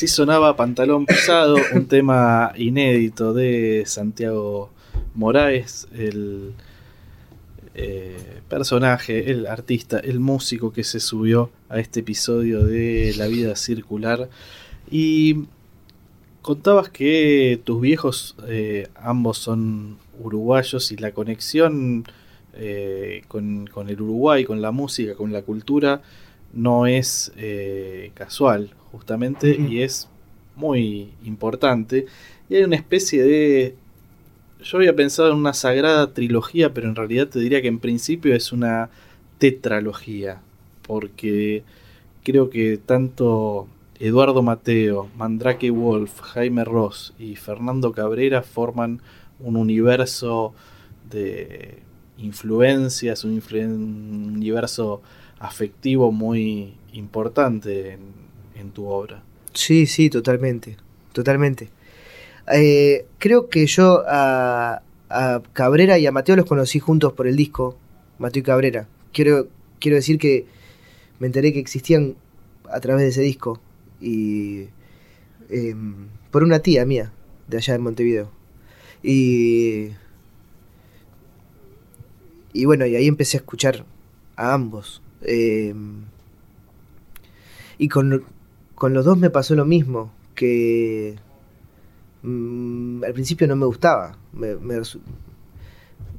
[0.00, 4.70] Así sonaba Pantalón Pesado, un tema inédito de Santiago
[5.14, 6.54] Moraes, el
[7.74, 13.54] eh, personaje, el artista, el músico que se subió a este episodio de La vida
[13.56, 14.30] circular.
[14.90, 15.44] Y
[16.40, 22.04] contabas que tus viejos eh, ambos son uruguayos y la conexión
[22.54, 26.00] eh, con, con el Uruguay, con la música, con la cultura,
[26.52, 30.08] no es eh, casual, justamente, y es
[30.56, 32.06] muy importante.
[32.48, 33.74] Y hay una especie de...
[34.62, 38.34] Yo había pensado en una sagrada trilogía, pero en realidad te diría que en principio
[38.34, 38.90] es una
[39.38, 40.42] tetralogía,
[40.86, 41.62] porque
[42.24, 49.00] creo que tanto Eduardo Mateo, Mandrake Wolf, Jaime Ross y Fernando Cabrera forman
[49.38, 50.52] un universo
[51.10, 51.78] de
[52.18, 55.00] influencias, un, influen- un universo
[55.40, 58.00] afectivo muy importante en,
[58.54, 59.22] en tu obra.
[59.52, 60.76] Sí, sí, totalmente,
[61.12, 61.70] totalmente.
[62.52, 67.36] Eh, creo que yo a, a Cabrera y a Mateo los conocí juntos por el
[67.36, 67.76] disco,
[68.18, 68.86] Mateo y Cabrera.
[69.12, 69.48] Quiero,
[69.80, 70.46] quiero decir que
[71.18, 72.16] me enteré que existían
[72.70, 73.60] a través de ese disco
[74.00, 74.66] y
[75.48, 77.12] em, por una tía mía
[77.48, 78.30] de allá en Montevideo.
[79.02, 79.88] Y,
[82.52, 83.84] y bueno, y ahí empecé a escuchar
[84.36, 85.02] a ambos.
[85.22, 86.04] Em,
[87.78, 88.24] y con,
[88.74, 91.16] con los dos me pasó lo mismo, que
[92.22, 94.16] mm, al principio no me gustaba.
[94.32, 94.54] Me,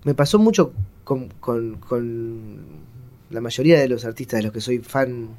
[0.04, 2.58] me pasó mucho con, con- con
[3.30, 5.30] la mayoría de los artistas de los que soy fan,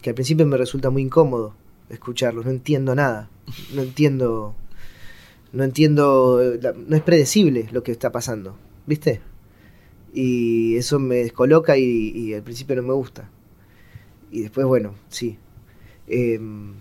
[0.00, 1.54] que al principio me resulta muy incómodo
[1.88, 3.28] escucharlos, no entiendo nada,
[3.74, 4.54] no entiendo,
[5.52, 9.20] no entiendo, eh, no es predecible lo que está pasando, ¿viste?
[10.12, 13.30] Y eso me descoloca y, al principio no me gusta.
[14.30, 15.38] Y después, bueno, sí.
[16.06, 16.74] Em,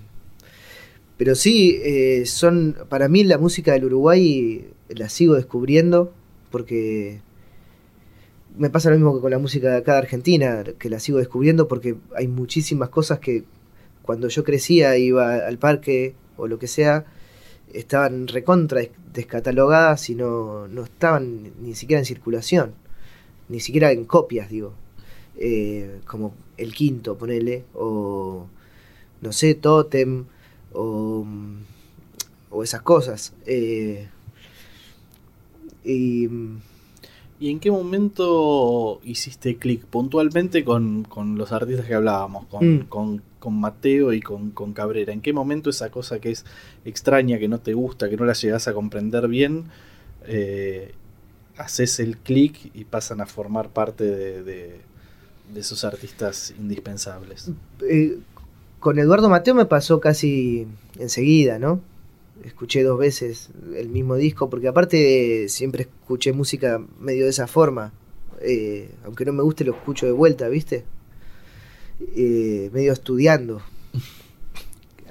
[1.17, 2.75] pero sí, eh, son.
[2.89, 6.11] Para mí, la música del Uruguay la sigo descubriendo
[6.51, 7.21] porque.
[8.57, 11.19] Me pasa lo mismo que con la música de acá de Argentina, que la sigo
[11.19, 13.45] descubriendo porque hay muchísimas cosas que
[14.01, 17.05] cuando yo crecía, iba al parque o lo que sea,
[17.73, 22.73] estaban recontra des- descatalogadas y no, no estaban ni siquiera en circulación,
[23.51, 24.73] ni siquiera en copias, digo.
[25.37, 28.47] Eh, como el quinto, ponele, o
[29.21, 30.25] no sé, Totem,
[30.73, 31.25] o,
[32.49, 33.33] o esas cosas.
[33.45, 34.07] Eh,
[35.83, 36.27] y
[37.39, 42.79] ¿Y en qué momento hiciste clic puntualmente con, con los artistas que hablábamos, con, Mm.
[42.85, 45.11] con, con Mateo y con, con Cabrera?
[45.11, 46.45] ¿En qué momento esa cosa que es
[46.85, 49.63] extraña, que no te gusta, que no la llegas a comprender bien,
[50.27, 50.93] eh,
[51.61, 54.79] haces el clic y pasan a formar parte de, de-
[55.53, 57.49] de esos artistas indispensables?
[57.87, 58.17] eh,
[58.79, 60.65] con Eduardo Mateo me pasó casi
[60.97, 61.81] enseguida, ¿no?
[62.43, 67.93] Escuché dos veces el mismo disco, porque aparte siempre escuché música medio de esa forma.
[68.41, 70.83] Eh, aunque no me guste, lo escucho de vuelta, ¿viste?
[72.15, 73.61] Eh, medio estudiando.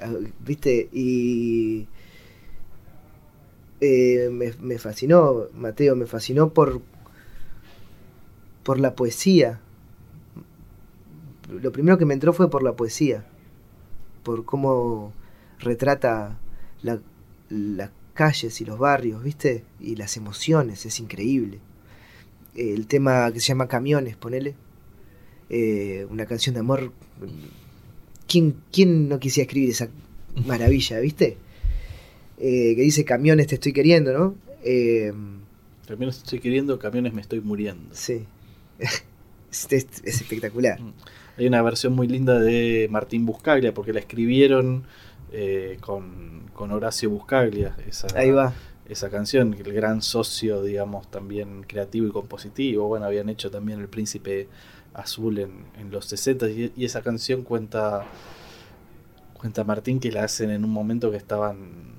[0.03, 0.11] Ah,
[0.43, 0.89] ¿Viste?
[0.91, 1.85] Y.
[3.81, 6.81] eh, me, me fascinó, Mateo, me fascinó por,
[8.63, 9.59] por la poesía.
[11.51, 13.25] Lo primero que me entró fue por la poesía,
[14.23, 15.11] por cómo
[15.59, 16.37] retrata
[16.81, 17.01] la-
[17.49, 19.65] las calles y los barrios, ¿viste?
[19.79, 21.59] Y las emociones, es increíble.
[22.55, 24.55] El tema que se llama Camiones, ponele.
[25.49, 26.91] Eh, una canción de amor.
[28.27, 29.89] ¿Quién, quién no quisiera escribir esa
[30.45, 31.37] maravilla, ¿viste?
[32.43, 34.35] Eh, que dice Camiones te estoy queriendo, ¿no?
[34.63, 35.13] Eh,
[35.87, 37.93] Camiones estoy queriendo, camiones me estoy muriendo.
[37.95, 38.25] sí.
[38.79, 40.79] es, es- es espectacular.
[41.37, 44.83] Hay una versión muy linda de Martín Buscaglia, porque la escribieron
[45.31, 48.53] eh, con, con Horacio Buscaglia, esa, Ahí va.
[48.89, 52.87] esa canción, el gran socio, digamos, también creativo y compositivo.
[52.87, 54.47] Bueno, habían hecho también El Príncipe
[54.93, 58.05] Azul en, en los 60 y, y esa canción cuenta,
[59.33, 61.95] cuenta Martín que la hacen en un momento que estaban,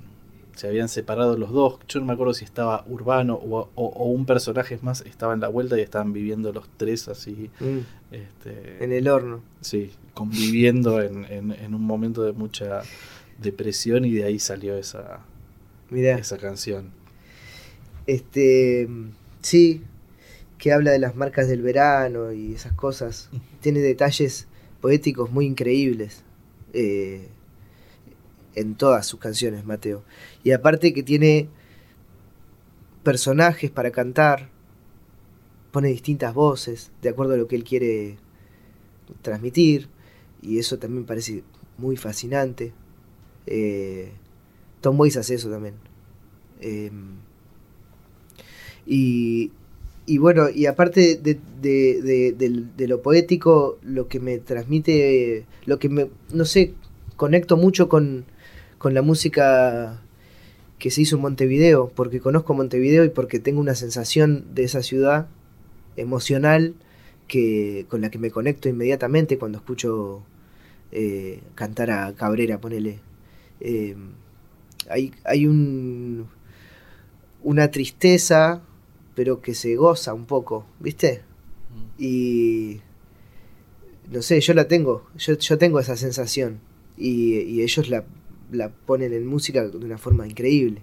[0.54, 1.78] se habían separado los dos.
[1.88, 5.40] Yo no me acuerdo si estaba Urbano o, o- o un personaje más, estaba en
[5.40, 7.50] la vuelta y estaban viviendo los tres así.
[7.60, 7.78] Mm,
[8.14, 9.40] Este, en el horno.
[9.62, 12.82] Sí, conviviendo en, en- en un momento de mucha
[13.38, 15.20] depresión y de ahí salió esa,
[15.90, 16.18] Mirá.
[16.18, 16.90] esa canción.
[18.06, 18.88] Este,
[19.40, 19.82] sí,
[20.58, 23.30] que habla de las marcas del verano y esas cosas.
[23.60, 24.46] Tiene detalles
[24.80, 26.22] poéticos muy increíbles
[26.72, 27.28] eh,
[28.54, 30.02] en todas sus canciones, Mateo.
[30.44, 31.48] Y aparte que tiene
[33.02, 34.50] personajes para cantar,
[35.70, 38.18] pone distintas voces de acuerdo a lo que él quiere
[39.22, 39.88] transmitir,
[40.40, 41.42] y eso también parece
[41.78, 42.72] muy fascinante.
[43.46, 44.12] Eh,
[44.80, 45.74] Tom Waits hace eso también.
[46.60, 47.16] Em,
[48.86, 49.52] y,
[50.06, 51.40] y bueno, y aparte de,
[52.76, 56.74] de lo poético, lo que me transmite, lo que me, no sé,
[57.16, 58.24] conecto mucho con,
[58.82, 60.02] con la música
[60.80, 64.82] que se hizo en Montevideo, porque conozco Montevideo y porque tengo una sensación de esa
[64.82, 65.28] ciudad
[65.96, 66.74] emocional
[67.28, 70.24] que, con la que me conecto inmediatamente cuando escucho
[70.90, 72.98] eh, cantar a Cabrera, ponele.
[73.60, 73.94] Eh,
[74.90, 76.26] hay, hay un,
[77.44, 78.62] una tristeza,
[79.14, 81.22] pero que se goza un poco, ¿viste?
[81.98, 82.80] Y
[84.10, 86.58] no sé, yo la tengo, yo, yo tengo esa sensación
[86.96, 88.04] y, y ellos la,
[88.52, 90.82] la ponen en música de una forma increíble.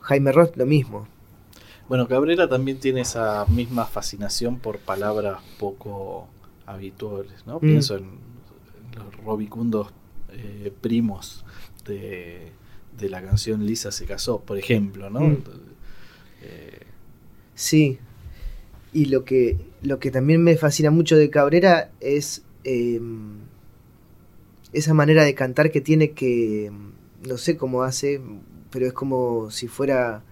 [0.00, 1.06] Jaime Ross lo mismo.
[1.88, 6.28] Bueno, Cabrera también tiene esa misma fascinación por palabras poco
[6.66, 7.56] habituales, ¿no?
[7.56, 7.60] Mm.
[7.60, 8.06] Pienso en
[8.96, 9.92] los robicundos
[10.32, 11.44] eh, primos
[11.86, 12.52] de,
[12.98, 15.20] de la canción Lisa se casó, por ejemplo, ¿no?
[15.20, 15.42] Mm.
[16.42, 16.88] Eh,
[17.58, 17.98] Sí.
[18.92, 23.00] Y lo que, lo que también me fascina mucho de Cabrera es eh,
[24.72, 26.70] esa manera de cantar que tiene que,
[27.26, 28.20] no sé cómo hace,
[28.70, 30.22] pero es como si fuera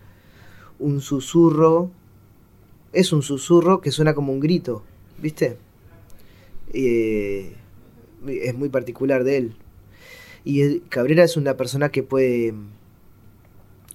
[0.78, 1.90] un susurro.
[2.92, 4.82] Es un susurro que suena como un grito,
[5.18, 5.58] ¿viste?
[6.72, 7.54] Eh,
[8.26, 9.56] es muy particular de él.
[10.44, 12.54] Y Cabrera es una persona que puede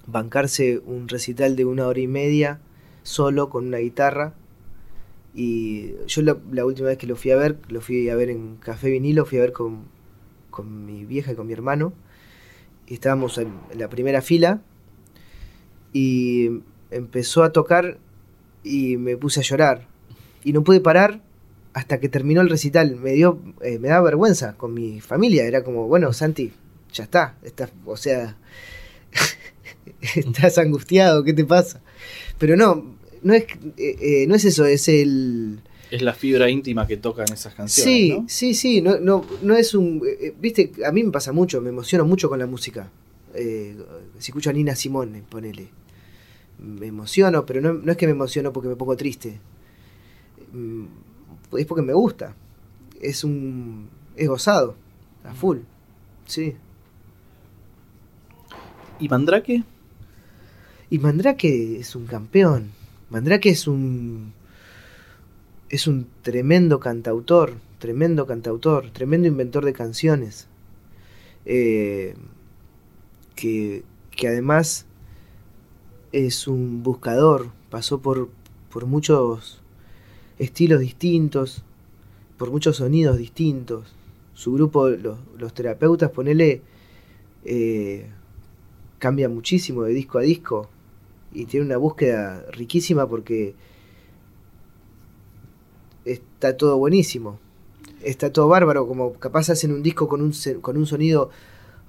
[0.06, 2.60] bancarse un recital de una hora y media
[3.04, 4.34] solo con una guitarra.
[5.34, 8.30] Y yo la, la última vez que lo fui a ver, lo fui a ver
[8.30, 9.86] en Café Vinilo, fui a ver con,
[10.52, 11.94] con mi vieja y con mi hermano.
[12.86, 14.62] Y estábamos en, la primera fila.
[15.94, 17.98] Y empezó a tocar
[18.64, 19.88] y me puse a llorar.
[20.44, 21.22] Y no pude parar
[21.74, 22.98] hasta que terminó el recital.
[22.98, 25.46] Me dio, eh, me daba vergüenza con mi familia.
[25.46, 26.52] Era como, bueno, Santi,
[26.94, 27.38] ya está.
[27.44, 28.38] está o sea,
[30.16, 31.82] estás angustiado, ¿qué te pasa?
[32.38, 33.44] Pero no, no es,
[33.78, 35.62] eh, eh, no es eso, es el...
[35.92, 38.26] es la fibra íntima que tocan esas canciones, Sí, ¿no?
[38.28, 40.02] sí, sí, no, no, no es un...
[40.08, 42.90] eh, eh, Viste, a mí me pasa mucho, me emociono mucho con la música.
[43.34, 43.78] Eh,
[44.18, 45.68] si escucho a Nina Simone, ponele.
[46.60, 49.40] Me emociono, pero no, no es que me emociono porque me pongo triste.
[50.54, 50.86] Mm,
[51.58, 52.36] Es porque me gusta.
[53.02, 53.90] Es un...
[54.16, 54.76] Es gozado,
[55.24, 55.60] a full.
[56.26, 56.56] Sí.
[59.00, 59.64] ¿Y Mandrake?
[60.90, 62.72] Y Mandrake es un campeón.
[63.10, 64.34] Mandrake es un.
[65.72, 67.54] Es un tremendo cantautor.
[67.80, 68.92] Tremendo cantautor.
[68.92, 70.48] Tremendo inventor de canciones.
[71.46, 72.14] Eh,
[73.36, 74.86] que, que además
[76.12, 77.48] es un buscador.
[77.72, 78.30] Pasó por,
[78.70, 79.62] por muchos
[80.38, 81.64] estilos distintos.
[82.38, 83.96] Por muchos sonidos distintos.
[84.36, 86.62] Su grupo, los, los terapeutas, ponele.
[87.46, 88.06] eh,
[89.02, 90.70] cambia muchísimo de disco a disco
[91.34, 93.56] y tiene una búsqueda riquísima porque
[96.06, 97.40] está todo buenísimo.
[98.04, 101.30] Está todo bárbaro, como capaz hacen un disco con un, con un sonido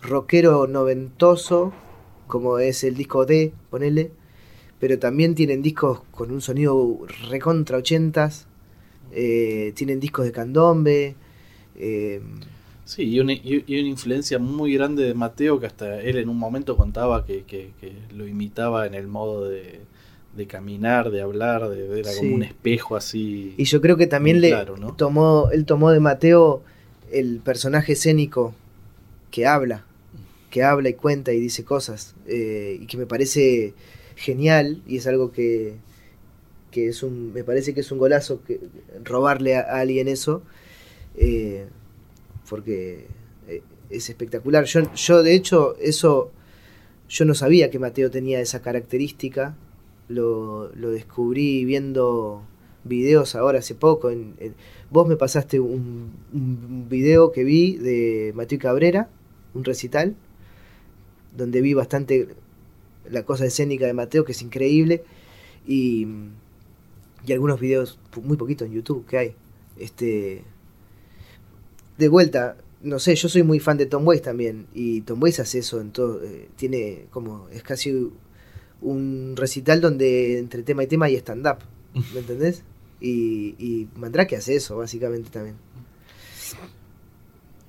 [0.02, 1.72] rockero noventoso,
[2.26, 4.10] como es el disco D, ponele,
[4.80, 7.00] pero también tienen discos con un sonido
[7.30, 8.46] recontra ochentas,
[9.12, 11.16] eh, tienen discos de candombe.
[11.76, 12.20] Eh,
[12.84, 16.36] Sí, y una, y una influencia muy grande de Mateo que hasta él en un
[16.36, 19.80] momento contaba que, que- que lo imitaba en el modo de,
[20.36, 22.18] de caminar, de hablar, de era Sí.
[22.20, 23.54] como un espejo así.
[23.56, 24.94] y yo creo que también le claro, ¿no?
[24.94, 26.62] tomó, él tomó de Mateo
[27.10, 28.54] el personaje escénico
[29.30, 29.84] que habla,
[30.50, 33.74] que habla y cuenta y dice cosas, eh, y que me parece
[34.16, 35.74] genial, y es algo que,
[36.70, 38.60] que es un, me parece que es un golazo que,
[39.04, 40.42] robarle a, a alguien eso,
[41.16, 41.66] eh,
[42.48, 43.06] porque
[43.48, 44.64] eh, es espectacular.
[44.64, 46.30] Yo, yo de hecho, eso,
[47.08, 49.54] yo no sabía que Mateo tenía esa característica,
[50.12, 52.42] lo, lo descubrí viendo
[52.84, 54.10] videos ahora hace poco.
[54.10, 54.34] En,
[54.90, 59.08] vos me pasaste un, un video que vi de Mateo Cabrera,
[59.54, 60.14] un recital,
[61.36, 62.28] donde vi bastante
[63.10, 65.02] la cosa escénica de Mateo, que es increíble,
[65.66, 66.06] y,
[67.26, 69.34] y algunos videos, muy poquito en YouTube que hay.
[69.78, 70.44] Este,
[71.98, 75.40] de vuelta, no sé, yo soy muy fan de Tom Waits también, y Tom Waits
[75.40, 78.10] hace eso en todo, eh, tiene como, es casi
[78.82, 81.58] un recital donde entre tema y tema hay stand-up,
[82.12, 82.62] ¿me entendés?
[83.04, 85.56] Y, y Mandrake hace eso, básicamente también.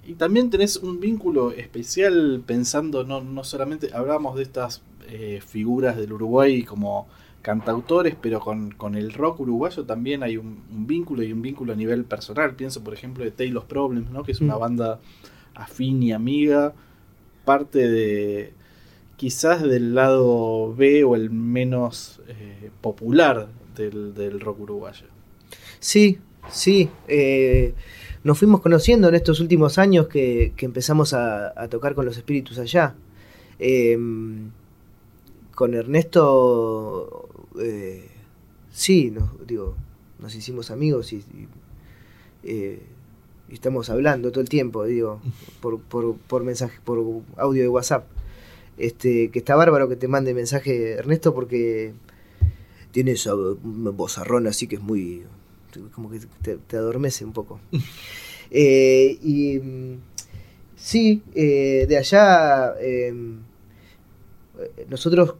[0.06, 5.96] Y también tenés un vínculo especial pensando, no, no solamente hablábamos de estas eh, figuras
[5.98, 7.08] del Uruguay como
[7.42, 11.74] cantautores, pero con, con el rock uruguayo también hay un, un vínculo y un vínculo
[11.74, 12.56] a nivel personal.
[12.56, 14.24] Pienso, por ejemplo, de Taylor's Problems, ¿no?
[14.24, 14.60] que es una Mm.
[14.60, 15.00] banda
[15.56, 16.74] afín y amiga,
[17.46, 18.54] parte de
[19.24, 25.06] quizás del lado B o el menos eh, popular del, del rock uruguayo.
[25.80, 26.20] Sí,
[26.52, 26.90] sí.
[27.08, 27.74] eh,
[28.26, 32.60] nos fuimos conociendo en estos últimos años que, que empezamos a, tocar con los espíritus
[32.60, 32.96] allá.
[33.60, 33.98] Eh,
[35.56, 37.30] con Ernesto,
[37.62, 38.10] eh,
[38.74, 39.78] sí, nos, digo,
[40.20, 41.24] nos hicimos amigos y,
[42.44, 45.22] y, y estamos hablando todo el tiempo, digo,
[45.62, 47.00] por, por, por mensaje, por
[47.38, 48.13] audio de WhatsApp.
[48.78, 51.94] Este, que está bárbaro que te mande mensaje Ernesto porque
[52.92, 55.24] tiene esa bozarrón así que es muy
[55.94, 57.60] como que te, te adormece un poco.
[58.56, 59.60] Eh, y
[60.76, 63.12] sí, eh, de allá eh,
[64.90, 65.36] nosotros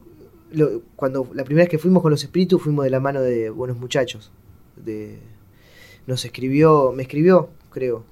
[0.50, 3.50] lo- cuando la primera vez que fuimos con los espíritus fuimos de la mano de
[3.50, 4.32] buenos muchachos.
[4.76, 5.18] De,
[6.08, 8.04] nos escribió, me escribió, creo.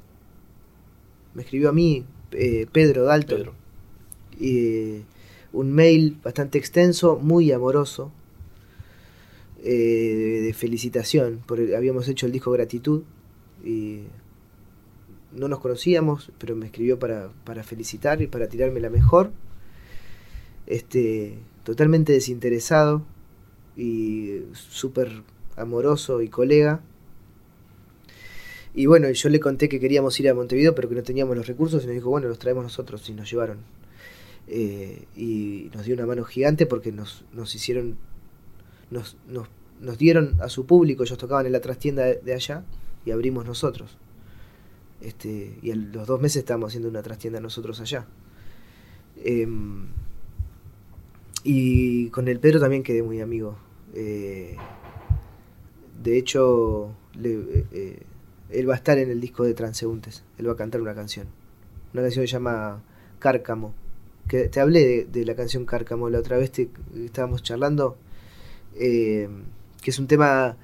[1.35, 3.39] Me escribió a mí, Pedro Dalton.
[3.39, 3.55] Pedro.
[4.39, 5.03] Y,
[5.53, 8.11] un mail bastante extenso, muy amoroso,
[9.62, 13.03] eh, de felicitación, porque habíamos hecho el disco Gratitud
[13.64, 14.00] y
[15.32, 19.30] no nos conocíamos, pero me escribió para, para felicitar y para tirarme la mejor.
[20.66, 23.03] Este, totalmente desinteresado
[23.76, 25.22] y súper
[25.57, 26.80] amoroso y colega.
[28.74, 31.46] Y bueno, yo le conté que queríamos ir a Montevideo, pero que no teníamos los
[31.46, 33.59] recursos, y nos dijo, bueno, los traemos nosotros, y nos llevaron.
[34.55, 37.96] Eh, y nos dio una mano gigante porque nos, nos hicieron,
[38.90, 39.48] nos, nos,
[39.80, 42.62] nos dieron a su público, ellos tocaban en la trastienda de, allá,
[43.07, 43.96] y abrimos nosotros.
[45.00, 48.07] Este, y a los dos meses estábamos haciendo una trastienda nosotros allá.
[49.24, 49.86] Em,
[51.44, 53.57] y con el Pedro también quedé muy amigo.
[53.94, 54.57] Eh,
[56.03, 58.03] de hecho, le- eh,
[58.50, 60.24] él va a estar en el disco de Transeúntes.
[60.38, 61.26] Él va a cantar una canción.
[61.94, 62.82] Una canción que se llama
[63.18, 63.74] Cárcamo.
[64.29, 66.70] Que te hablé de, la canción Cárcamo la otra vez, te,
[67.05, 67.97] estábamos charlando.
[68.77, 69.29] eh,
[69.83, 70.57] que es un tema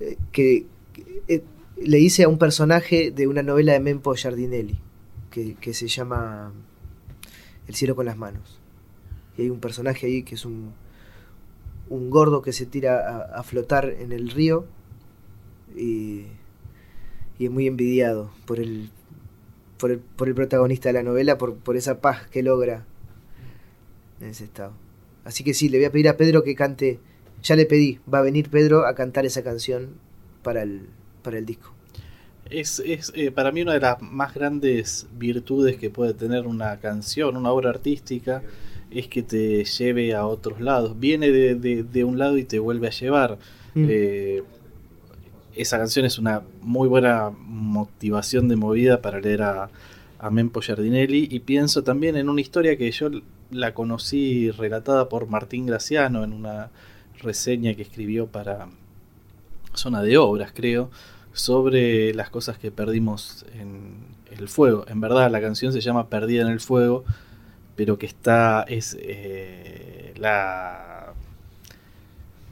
[0.00, 1.42] eh, que, que, eh,
[1.76, 4.78] le hice a un personaje de una novela de Mempo Giardinelli.
[5.30, 6.52] Que, que se llama
[7.66, 8.60] El cielo con las manos.
[9.38, 10.74] Y hay un personaje ahí que es un,
[11.88, 14.66] un gordo que se tira a, a flotar en el río
[15.74, 16.26] y,
[17.38, 18.90] y es muy envidiado por el,
[19.78, 22.84] por el, por el protagonista de la novela, por, por esa paz que logra
[24.22, 24.72] en ese estado.
[25.24, 26.98] Así que sí, le voy a pedir a Pedro que cante,
[27.42, 29.90] ya le pedí, va a venir Pedro a cantar esa canción
[30.42, 30.86] para el,
[31.22, 31.72] para el disco.
[32.50, 36.78] Es, es eh, para mí una de las más grandes virtudes que puede tener una
[36.80, 38.42] canción, una obra artística,
[38.90, 40.98] es que te lleve a otros lados.
[41.00, 43.38] Viene de, de- de un lado y te vuelve a llevar.
[43.74, 43.86] Mm.
[43.88, 44.42] Eh,
[45.54, 49.70] esa canción es una muy buena motivación de movida para leer a,
[50.18, 51.28] a Mempo Giardinelli.
[51.30, 53.08] Y pienso también en una historia que yo
[53.52, 56.70] la conocí relatada por Martín Graciano en una
[57.20, 58.68] reseña que escribió para
[59.74, 60.90] Zona de Obras, creo,
[61.32, 64.84] sobre las cosas que perdimos en el fuego.
[64.88, 67.04] En verdad, la canción se llama Perdida en el Fuego,
[67.76, 71.12] pero que está, es eh, la...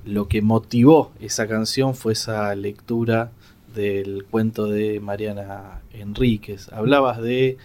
[0.07, 3.33] Lo que motivó esa canción fue esa lectura
[3.75, 6.73] del cuento de Mariana Enríquez.
[6.73, 7.59] Hablabas de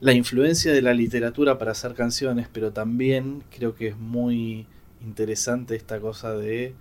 [0.00, 4.66] la influencia de la literatura para hacer canciones, pero también creo que es muy
[5.04, 6.74] interesante esta cosa de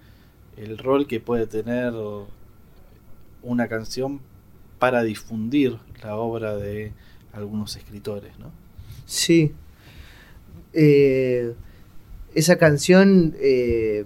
[0.58, 1.94] el rol que puede tener
[3.42, 4.22] una canción
[4.80, 6.92] para difundir la obra de
[7.32, 8.52] algunos escritores, ¿no?
[9.06, 9.54] Sí.
[10.74, 11.54] Eh,
[12.36, 14.06] esa canción eh,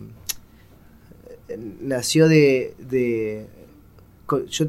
[1.82, 3.48] nació de, de
[4.50, 4.68] yo,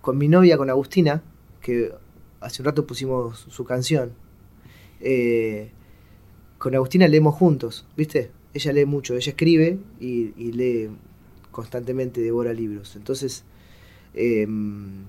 [0.00, 1.22] con mi novia, con Agustina,
[1.60, 1.92] que
[2.40, 4.12] hace un rato pusimos su canción.
[5.00, 5.70] Eh,
[6.58, 8.30] con Agustina leemos juntos, ¿viste?
[8.54, 10.90] Ella lee mucho, ella escribe y, lee
[11.50, 12.96] constantemente, devora libros.
[12.96, 13.44] Entonces,
[14.14, 15.04] em,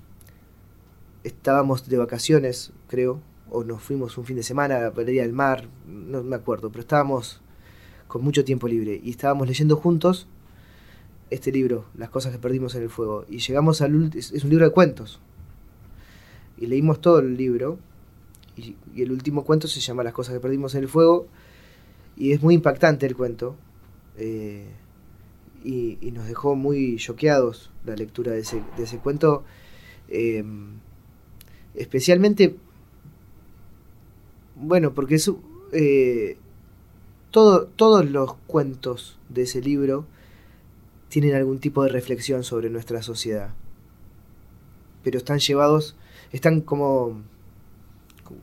[1.24, 5.68] estábamos de vacaciones, creo, o nos fuimos un fin de semana a la al mar,
[5.88, 7.42] no me acuerdo, pero estábamos
[8.08, 10.28] con mucho tiempo libre y estábamos leyendo juntos
[11.30, 14.66] este libro, Las cosas que perdimos en el fuego, y llegamos al es un libro
[14.66, 15.20] de cuentos.
[16.60, 17.80] Y leímos todo el libro
[18.57, 21.28] y, el último cuento se llama Las cosas que perdimos en el fuego
[22.18, 23.55] y es muy impactante el cuento.
[24.18, 24.68] Eh,
[25.64, 29.43] y, nos dejó muy choqueados la lectura de ese, cuento.
[30.10, 30.43] Eh,
[31.76, 32.57] especialmente,
[34.55, 35.32] bueno, porque es,
[35.72, 36.38] eh,
[37.32, 40.05] todo, todos los cuentos de ese libro
[41.10, 43.53] tienen algún tipo de reflexión sobre nuestra sociedad.
[45.03, 45.95] Pero están llevados,
[46.32, 47.22] están como,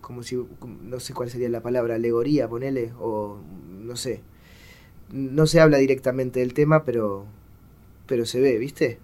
[0.01, 0.39] como si,
[0.83, 3.39] no sé cuál sería la palabra, alegoría, ponele, o
[3.81, 4.23] no sé.
[5.13, 7.27] No se habla directamente del tema, pero,
[8.07, 8.99] pero se ve, ¿viste?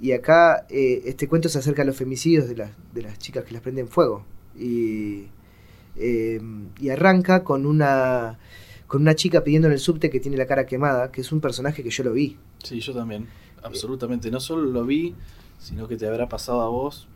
[0.00, 3.44] Y acá eh, este cuento se acerca a los femicidios de, las, de las chicas
[3.44, 4.24] que las prenden fuego.
[4.56, 5.26] Y,
[5.96, 6.40] eh,
[6.80, 8.38] y arranca con una
[8.86, 11.40] con una chica pidiendo en el subte que tiene la cara quemada, que es un
[11.40, 12.36] personaje que yo lo vi.
[12.62, 13.26] Sí, yo también,
[13.62, 14.30] absolutamente.
[14.30, 15.14] No solo lo vi,
[15.58, 17.08] sino que te habrá pasado a vos.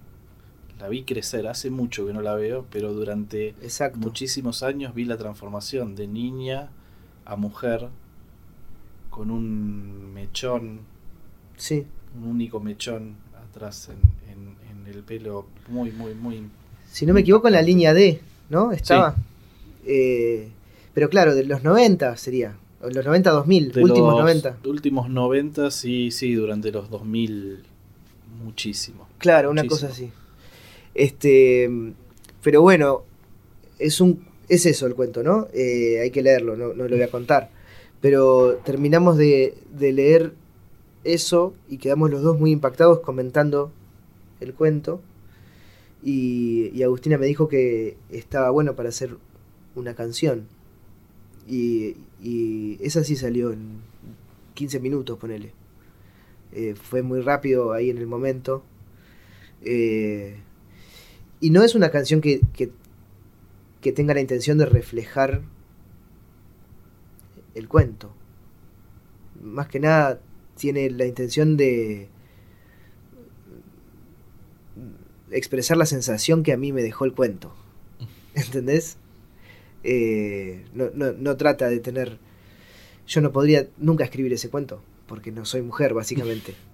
[0.79, 3.55] La vi crecer, hace mucho que no la veo, pero durante
[3.95, 6.71] muchísimos años vi la transformación de niña
[7.25, 7.89] a mujer
[9.11, 10.81] con un mechón.
[11.57, 11.85] Sí.
[12.17, 13.17] Un único mechón
[13.51, 14.57] atrás en,
[14.87, 16.49] el pelo muy, muy, muy...
[16.91, 18.73] Si no me equivoco, en la línea D, ¿no?
[18.73, 19.17] Estaba.
[19.85, 20.49] Eh,
[20.95, 22.57] pero claro, de los 90 sería.
[22.81, 24.59] Los 90 2000, últimos 90.
[24.65, 27.65] Últimos 90, sí, sí, durante los 2000
[28.43, 29.09] muchísimo.
[29.19, 30.11] Claro, una cosa así.
[30.95, 31.71] Este,
[32.43, 33.05] pero bueno,
[33.79, 35.49] es un es eso el cuento, ¿no?
[35.53, 37.51] Eh, hay que leerlo, no, no, lo voy a contar.
[38.01, 40.33] Pero terminamos de, de leer
[41.05, 43.73] eso y quedamos los dos muy impactados comentando
[44.41, 45.01] el cuento.
[46.03, 49.17] Y, y Agustina me dijo que estaba bueno para hacer
[49.75, 50.47] una canción.
[51.47, 53.81] Y, y esa sí salió en
[54.55, 55.53] 15 minutos, ponele.
[56.53, 58.63] Eh, fue muy rápido ahí en el momento.
[59.63, 60.37] Eh,
[61.41, 62.71] y no es una canción que, que,
[63.81, 65.43] que, tenga la intención de reflejar
[67.55, 68.13] el cuento.
[69.41, 70.21] Más que nada
[70.57, 72.09] tiene la intención de
[75.31, 77.55] expresar la sensación que a mí me dejó el cuento.
[78.35, 78.97] ¿Entendés?
[79.85, 82.19] Eh, no, no, no, trata de tener...
[83.07, 86.55] Yo no podría nunca escribir ese cuento, porque no soy mujer, básicamente.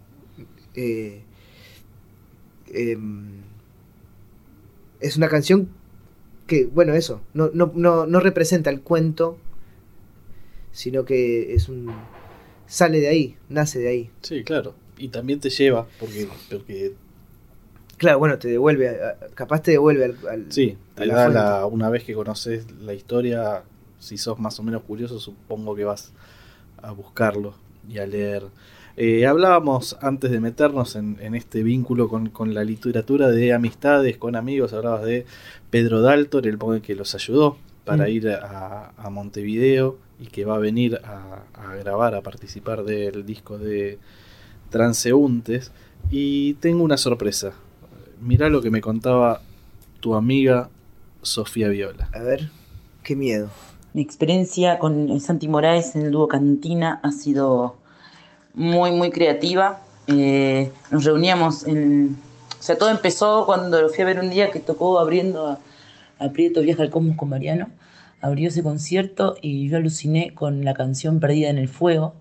[0.77, 1.23] Eh,
[2.73, 3.45] em,
[5.05, 5.69] es una canción
[6.47, 9.39] que, bueno, eso, no, no, no, no representa el cuento,
[10.73, 11.93] sino que es un...
[12.67, 14.11] sale de ahí, nace de ahí.
[14.23, 14.75] Sí, claro.
[14.97, 16.95] Y también te lleva, porque, porque
[17.97, 18.99] Claro, bueno, te devuelve,
[19.35, 20.53] capaz te devuelve al...
[20.53, 23.63] sí, te da la, una vez que conoces la historia,
[23.99, 26.13] si sos más o menos curioso, supongo que vas
[26.83, 27.55] a buscarlo
[27.89, 28.45] y a leer.
[28.97, 34.73] Eh, hablábamos antes de meternos en, este vínculo con, la literatura de amistades, con amigos,
[34.73, 35.27] hablabas de
[35.71, 38.11] Pedro Dalton, el que los ayudó para mm.
[38.11, 43.59] ir a, Montevideo y que va a venir a, a grabar, a participar del disco
[43.59, 43.99] de
[44.71, 45.73] Transeúntes.
[46.11, 47.55] Y tengo una sorpresa
[48.25, 49.43] mirá lo que me contaba
[50.01, 50.71] tu amiga
[51.23, 52.09] Sofía Viola.
[52.13, 52.51] A ver,
[53.03, 53.49] qué miedo.
[53.93, 57.77] Mi experiencia con Santi Moraes en el dúo Cantina ha sido
[58.55, 59.81] muy, muy creativa.
[60.07, 62.17] Eh, nos reuníamos en...
[62.59, 65.59] O sea, todo empezó cuando lo fui a ver un día que tocó abriendo a,
[66.19, 67.69] a Prieto Viaja al Cosmos con Mariano.
[68.21, 72.15] Abrió ese concierto y yo aluciné con la canción Perdida en el Fuego.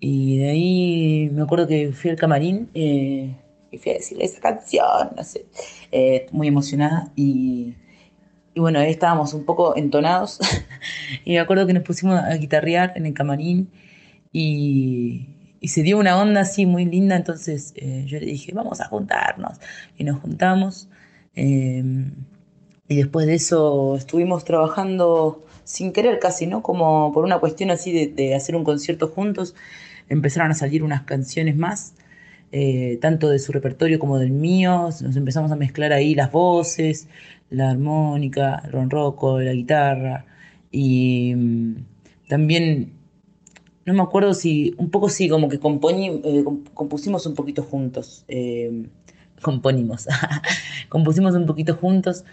[0.00, 3.34] Y de ahí me acuerdo que fui al camarín eh,
[3.70, 5.46] y fui a decirle esa canción, no sé,
[5.92, 7.74] eh, muy emocionada y,
[8.54, 10.40] y bueno, ahí estábamos un poco entonados.
[11.24, 13.70] y me acuerdo que nos pusimos a guitarrear en el camarín
[14.32, 15.33] y,
[15.64, 17.16] y se dio una onda así muy linda.
[17.16, 19.58] Entonces eh, yo le dije, vamos a juntarnos.
[19.96, 20.88] Y nos juntamos.
[21.36, 21.82] eh,
[22.88, 26.62] y después de eso estuvimos trabajando sin querer casi, ¿no?
[26.62, 29.54] Como por una cuestión así de, de hacer un concierto juntos.
[30.08, 31.94] Empezaron a salir unas canciones más.
[32.52, 37.08] eh, tanto de su repertorio como del mío, nos empezamos a mezclar ahí las voces,
[37.50, 40.26] la armónica, el ronroco, la guitarra
[40.70, 41.76] y mm,
[42.28, 42.92] también
[43.86, 47.62] no me acuerdo si un poco sí como que compoñi- eh, comp- compusimos un poquito
[47.62, 48.86] juntos eh,
[49.42, 50.06] componimos
[50.88, 52.24] compusimos un poquito juntos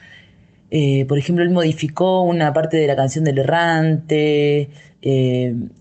[0.72, 4.70] Eh, por ejemplo él modificó una parte de la canción del errante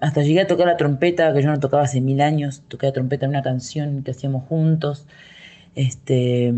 [0.01, 2.93] hasta llegué a tocar la trompeta que yo no tocaba hace mil años toqué la
[2.93, 5.07] trompeta en una canción que hacíamos juntos
[5.75, 6.53] este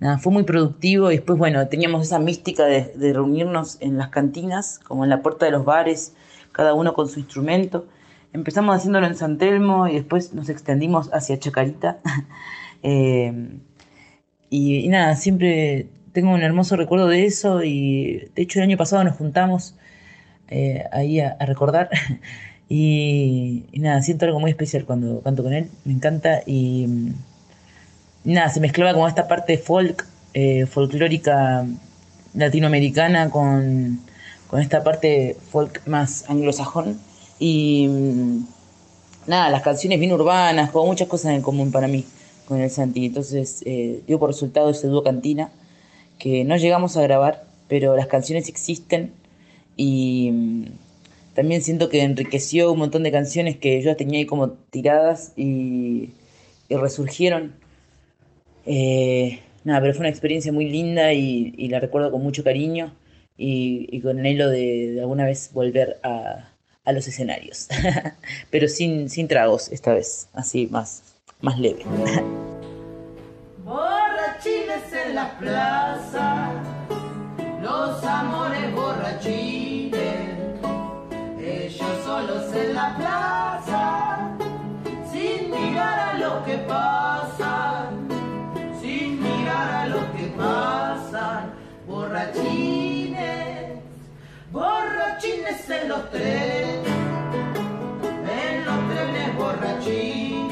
[0.00, 4.78] nada, fue muy productivo y después, bueno, teníamos esa mística de reunirnos en las cantinas,
[4.80, 6.14] como en la puerta de los bares,
[6.52, 7.86] cada uno con su instrumento.
[8.32, 11.98] Empezamos haciéndolo en San Telmo y después nos extendimos hacia Chacarita.
[12.82, 13.60] Eh,
[14.48, 19.04] y, nada, siempre tengo un hermoso recuerdo de eso y de hecho el año pasado
[19.04, 19.74] nos juntamos
[20.48, 21.90] eh, ahí a, recordar
[22.70, 27.12] y, nada, siento algo muy especial cuando canto con él, me encanta y
[28.24, 31.66] nada, se mezclaba como esta parte folk, eh, folclórica
[32.34, 34.00] latinoamericana con,
[34.48, 37.09] con esta parte folk más anglosajón.
[37.40, 38.46] Y mm,
[39.26, 42.04] nada, las canciones bien urbanas, con muchas cosas en común para mí
[42.46, 43.06] con el Santi.
[43.06, 45.50] Entonces eh, dio por resultado ese dúo cantina
[46.18, 49.12] que no llegamos a grabar, pero las canciones existen
[49.76, 50.64] y mm,
[51.34, 56.10] también siento que enriqueció un montón de canciones que yo tenía ahí como tiradas y,
[56.68, 57.54] y resurgieron.
[58.66, 62.92] Eh, nada, pero fue una experiencia muy linda y, la recuerdo con mucho cariño
[63.38, 66.49] y, con anhelo de, de alguna vez volver a,
[66.84, 67.68] a los escenarios.
[68.50, 71.02] pero sin, sin tragos esta vez, así más,
[71.40, 71.84] más leve.
[73.64, 76.52] Borrachines en la plaza,
[77.62, 79.94] los amores borrachines,
[81.38, 84.36] ellos solos en la plaza,
[85.12, 87.90] sin mirar a lo que pasa,
[88.80, 91.50] sin mirar a lo que pasa,
[91.86, 92.89] borrachines,
[94.52, 96.86] borrachines en los trenes,
[98.28, 100.50] en los trenes borrachines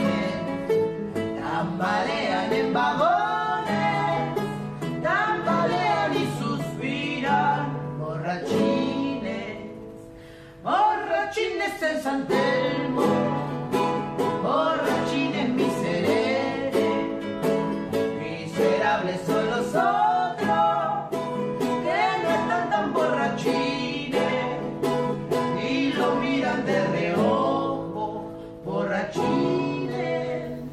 [1.41, 4.35] tambalean en vagones,
[5.03, 9.59] tambalean y suspiran, borrachines,
[10.63, 13.18] borrachines en San Telmo,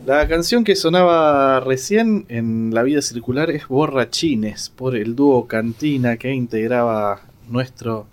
[0.05, 6.17] La canción que sonaba recién en La Vida Circular es Borrachines, por el dúo Cantina
[6.17, 8.05] que integraba nuestro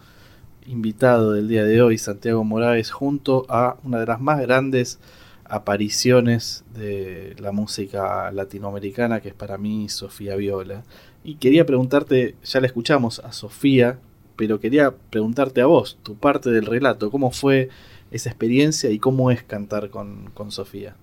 [0.65, 5.01] invitado del día de hoy, Santiago Morales, junto a una de las más grandes
[5.45, 10.85] apariciones de la música latinoamericana, que es para mí Sofía Viola.
[11.25, 13.99] Y quería preguntarte, ya la escuchamos a Sofía,
[14.37, 17.69] pero quería preguntarte a vos, tu parte del relato, ¿cómo fue
[18.11, 20.97] esa experiencia y cómo es cantar con, con Sofía?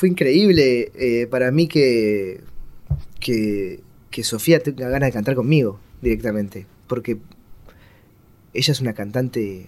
[0.00, 2.40] Fue increíble eh, para mí que,
[3.20, 3.82] que,
[4.24, 6.64] Sofía tenga ganas de cantar conmigo directamente.
[6.86, 7.18] Porque
[8.54, 9.66] ella es una cantante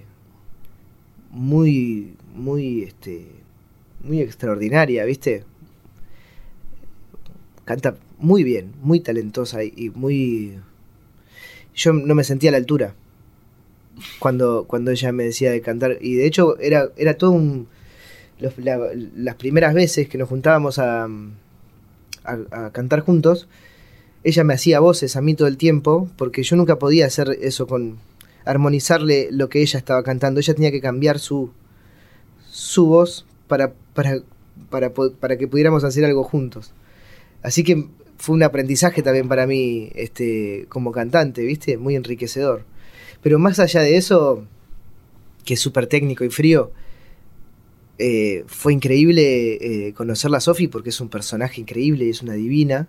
[1.33, 3.27] muy, muy, este,
[4.03, 5.45] muy extraordinaria, ¿viste?
[7.67, 10.55] Canta muy bien, muy talentosa y, y muy...
[11.75, 12.95] Yo no me sentía a la altura
[14.19, 15.99] cuando, cuando ella me decía de cantar.
[16.01, 17.69] Y de hecho era, era todo un...
[18.43, 21.09] las primeras veces que nos juntábamos a,
[22.73, 23.49] cantar juntos,
[24.23, 27.67] ella me hacía voces a mí todo el tiempo, porque yo nunca podía hacer eso
[27.67, 27.99] con
[28.45, 30.39] armonizarle lo que ella estaba cantando.
[30.41, 31.51] Ella tenía que cambiar su,
[32.49, 34.21] su voz para, para,
[34.71, 36.73] para, para que pudiéramos hacer algo juntos.
[37.43, 37.89] Así que
[38.19, 41.77] fue un aprendizaje también para mí este, como cantante, ¿viste?
[41.77, 42.65] Muy enriquecedor.
[43.21, 44.45] Pero más allá de eso,
[45.45, 46.71] que es súper técnico y frío,
[47.99, 52.89] eh, fue increíble eh, conocerla a Sofi porque es un personaje increíble, es una divina.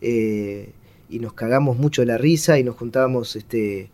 [0.00, 0.70] eh,
[1.10, 3.90] y nos cagamos mucho de la risa y nos juntábamos este,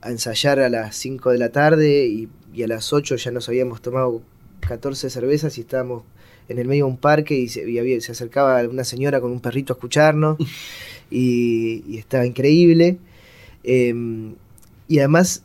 [0.00, 3.48] a ensayar a las 5 de la tarde y, y a las 8 ya nos
[3.48, 4.22] habíamos tomado
[4.60, 6.04] 14 cervezas y estábamos
[6.48, 9.32] en el medio de un parque y se, y había- se acercaba una señora con
[9.32, 10.38] un perrito a escucharnos
[11.10, 12.98] y, y estaba increíble.
[13.64, 14.34] Em,
[14.88, 15.42] y además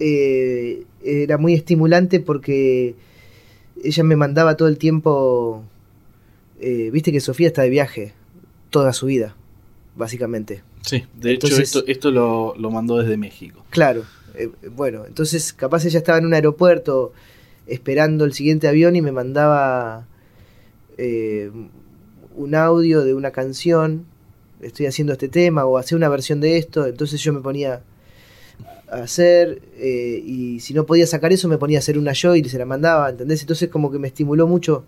[0.00, 2.94] era muy estimulante porque
[3.82, 5.64] ella me mandaba todo el tiempo,
[6.60, 8.14] eh, viste que Sofía está de viaje
[8.70, 9.34] toda su vida,
[9.96, 10.62] básicamente.
[10.82, 13.64] Sí, de hecho esto, esto lo, lo mandó desde México.
[13.70, 14.04] Claro,
[14.34, 17.12] eh, bueno, entonces capaz ella estaba en un aeropuerto
[17.66, 20.06] esperando el siguiente avión y me mandaba
[20.96, 21.50] eh,
[22.34, 24.06] un audio de una canción,
[24.60, 27.82] estoy haciendo este tema o hacer una versión de esto, entonces yo me ponía
[28.90, 32.44] hacer eh, y si no podía sacar eso me ponía a hacer una yo y
[32.48, 33.40] se la mandaba, ¿entendés?
[33.42, 34.84] Entonces como que me estimuló mucho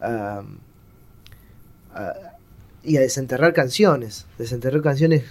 [0.00, 0.42] a,
[2.82, 5.24] y a desenterrar canciones, desenterrar canciones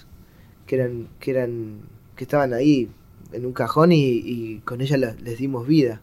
[0.68, 1.80] que eran que eran
[2.16, 2.90] que estaban ahí
[3.34, 6.02] en un cajón y, con ella la- les dimos vida.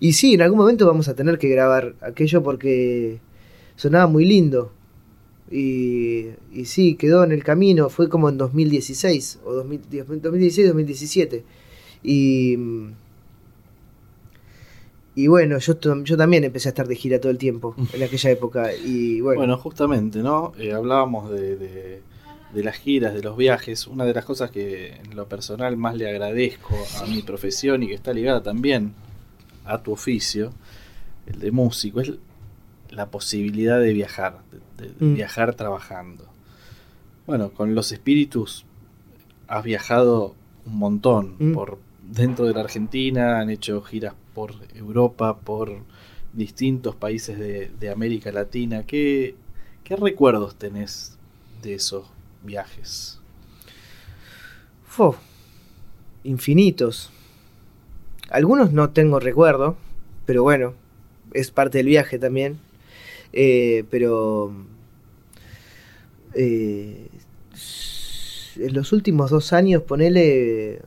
[0.00, 3.20] Y sí, en algún momento vamos a tener que grabar aquello porque
[3.76, 4.72] sonaba muy lindo.
[5.50, 11.42] Y, y sí, quedó en el camino, fue como en 2016, o 2016-2017.
[12.02, 12.56] Y,
[15.14, 18.30] y bueno, yo, yo también empecé a estar de gira todo el tiempo en aquella
[18.30, 18.74] época.
[18.74, 20.52] Y bueno, Bueno, justamente, ¿no?
[20.58, 22.00] Eh, hablábamos de, de-
[22.54, 23.86] de las giras, de los viajes.
[23.86, 27.88] Una de las cosas que en lo personal más le agradezco a mi profesión y
[27.88, 28.94] que está ligada también
[29.64, 30.52] a tu oficio,
[31.26, 32.12] el de músico, es
[32.90, 34.40] la posibilidad de viajar,
[34.78, 35.14] de, de Mm.
[35.14, 36.24] viajar trabajando.
[37.26, 38.64] Bueno, con los espíritus
[39.48, 40.34] has viajado
[40.64, 41.52] un montón Mm.
[41.54, 45.78] por dentro de la Argentina, han hecho giras por Europa, por
[46.32, 48.84] distintos países de, de América Latina.
[48.86, 49.34] ¿Qué,
[49.84, 51.16] ¿Qué recuerdos tenés
[51.62, 52.06] de esos
[52.42, 53.18] viajes?
[54.86, 55.14] Fu,
[56.24, 57.10] infinitos.
[58.30, 59.76] Algunos no tengo recuerdo,
[60.26, 60.74] pero bueno,
[61.32, 62.58] es parte del viaje también.
[63.32, 64.52] Eh, pero
[66.34, 67.08] eh,
[68.56, 70.80] en los últimos dos años, ponele,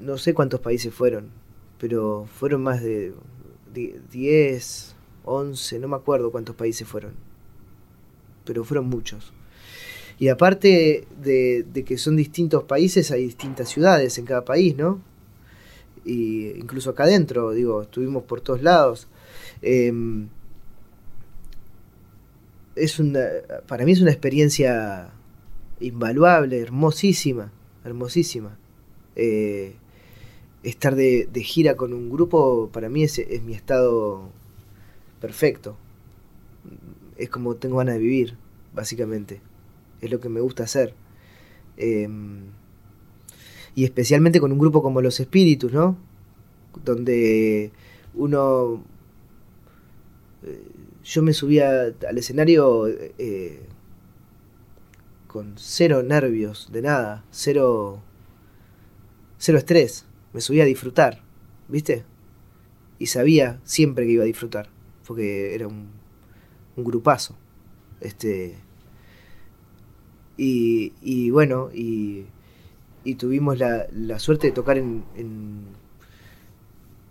[0.00, 1.26] no sé cuántos países fueron,
[1.78, 3.12] pero fueron más de
[3.72, 4.94] die- 10,
[5.24, 7.12] 11, no me acuerdo cuántos países fueron,
[8.44, 9.32] pero fueron muchos.
[10.18, 15.00] Y aparte de, de que son distintos países, hay distintas ciudades en cada país, ¿no?
[16.04, 19.08] Y incluso acá adentro, digo, estuvimos por todos lados.
[19.62, 20.28] Em,
[22.76, 23.26] es una,
[23.66, 25.10] para mí es una experiencia
[25.80, 27.52] invaluable, hermosísima,
[27.84, 28.56] hermosísima.
[29.16, 29.74] Eh,
[30.62, 34.30] estar de, de gira con un grupo para mí es, es mi estado
[35.20, 35.76] perfecto.
[37.16, 38.36] Es como tengo ganas de vivir,
[38.74, 39.40] básicamente.
[40.00, 40.94] Es lo que me gusta hacer.
[41.76, 42.08] Eh,
[43.74, 45.96] y especialmente con un grupo como Los Espíritus, ¿no?
[46.84, 47.70] Donde
[48.14, 48.84] uno...
[51.04, 53.60] yo me subía al escenario eh,
[55.26, 58.02] con cero nervios, de nada, cero,
[59.38, 60.06] cero estrés.
[60.32, 61.22] Me subía a disfrutar,
[61.68, 62.04] ¿viste?
[62.98, 64.68] Y sabía siempre que iba a disfrutar,
[65.06, 65.88] porque era un,
[66.76, 67.36] un grupazo.
[68.00, 68.56] Este,
[70.36, 72.26] y, y bueno, y,
[73.04, 75.04] y tuvimos la, la suerte de tocar en,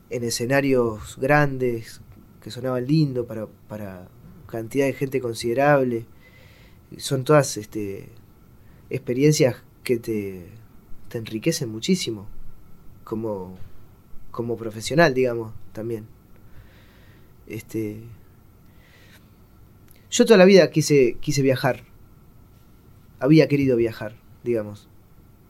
[0.09, 2.01] en escenarios grandes
[2.41, 4.07] que sonaban lindo para, para
[4.47, 6.05] cantidad de gente considerable.
[6.97, 8.09] Son todas este,
[8.89, 10.47] experiencias que te,
[11.07, 12.27] te enriquecen muchísimo
[13.03, 13.57] como,
[14.31, 16.07] como profesional, digamos, también.
[17.47, 18.01] Este,
[20.09, 21.85] yo toda la vida quise, quise viajar.
[23.19, 24.89] Había querido viajar, digamos.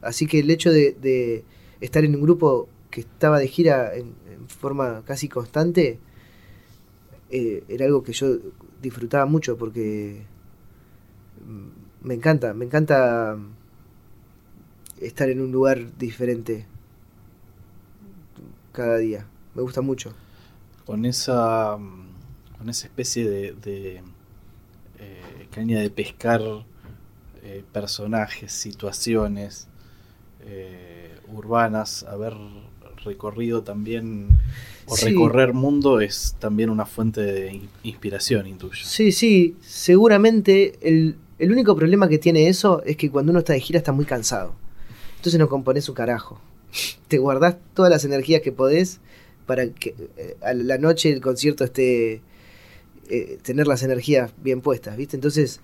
[0.01, 1.45] Así que el hecho de, de
[1.79, 5.99] estar en un grupo que estaba de gira en, en forma casi constante
[7.31, 8.37] eh, era algo que yo
[8.81, 10.23] disfrutaba mucho porque
[11.45, 13.37] mm, me encanta, me encanta
[14.99, 16.65] estar en un lugar diferente
[18.71, 19.25] cada día.
[19.55, 20.13] Me gusta mucho.
[20.85, 24.01] Con esa, mm, con esa especie de,
[24.99, 26.41] eh, caña de pescar
[27.43, 29.67] eh, personajes, situaciones
[30.41, 32.35] eh, urbanas, haber
[33.03, 34.27] recorrido también
[34.87, 35.05] o Sí.
[35.05, 38.83] recorrer mundo es también una fuente de in- inspiración, intuyo.
[38.85, 43.53] Sí, sí, seguramente el, el único problema que tiene eso es que cuando uno está
[43.53, 44.53] de gira está muy cansado.
[45.17, 46.39] Entonces no compones un carajo.
[47.07, 48.99] Te guardás todas las energías que podés
[49.45, 52.21] para que eh, a la noche el concierto esté...
[53.09, 55.17] eh, tener las energías bien puestas, ¿viste?
[55.17, 55.59] Entonces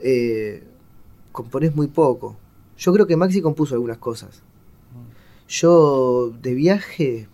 [0.00, 0.62] eh,
[1.30, 2.36] componés muy poco.
[2.78, 4.42] Yo creo que Maxi compuso algunas cosas.
[5.52, 7.28] Yo de viaje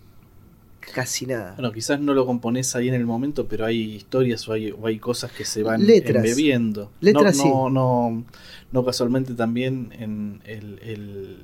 [0.93, 1.53] casi nada.
[1.55, 4.87] Bueno, quizás no lo componés ahí en el momento, pero hay historias o hay, o
[4.87, 6.17] hay cosas que se van Letras.
[6.17, 6.91] embebiendo.
[6.99, 7.47] Letras, no, sí.
[7.49, 8.25] no, no,
[8.73, 11.37] no casualmente también en el, el-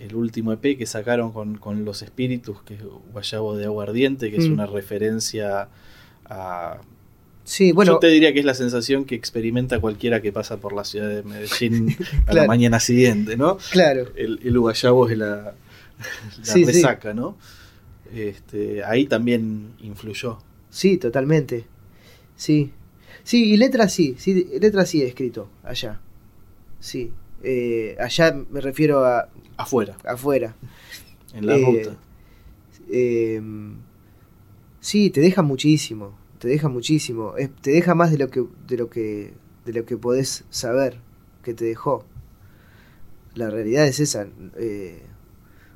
[0.00, 2.80] el último EP que sacaron con, con Los Espíritus, que es
[3.12, 4.52] Guayabo de Aguardiente, que es Mm.
[4.54, 5.68] una referencia
[6.24, 6.78] a...
[7.44, 10.72] Sí, bueno, Yo te diría que es la sensación que experimenta cualquiera que pasa por
[10.72, 11.94] la ciudad de Medellín
[12.26, 13.58] a la mañana siguiente, ¿no?
[13.70, 14.08] claro.
[14.16, 15.54] el, el guayabo es la,
[16.38, 16.72] la Sí, sí.
[16.72, 17.36] resaca, ¿no?
[18.12, 20.38] Este, ahí también influyó.
[20.70, 21.64] Sí, totalmente.
[22.36, 22.72] Sí.
[23.24, 26.00] Sí, y letras sí, sí, letras sí he escrito allá.
[26.80, 27.12] Sí.
[27.42, 30.54] Eh, allá me refiero a Afuera, afuera.
[31.34, 31.96] en la Eh, ruta.
[32.90, 33.40] Eh,
[34.80, 38.76] sí, te deja muchísimo, te deja muchísimo, Es- te deja más de lo que de
[38.76, 39.34] lo que
[39.64, 40.98] de lo que podés saber
[41.44, 42.04] que te dejó.
[43.34, 44.26] La realidad es esa,
[44.56, 45.02] eh,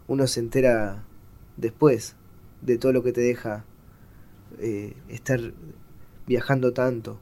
[0.08, 1.04] uno se entera
[1.56, 2.16] después
[2.62, 3.64] de todo lo que te deja
[4.58, 5.40] eh, estar
[6.26, 7.18] viajando tanto.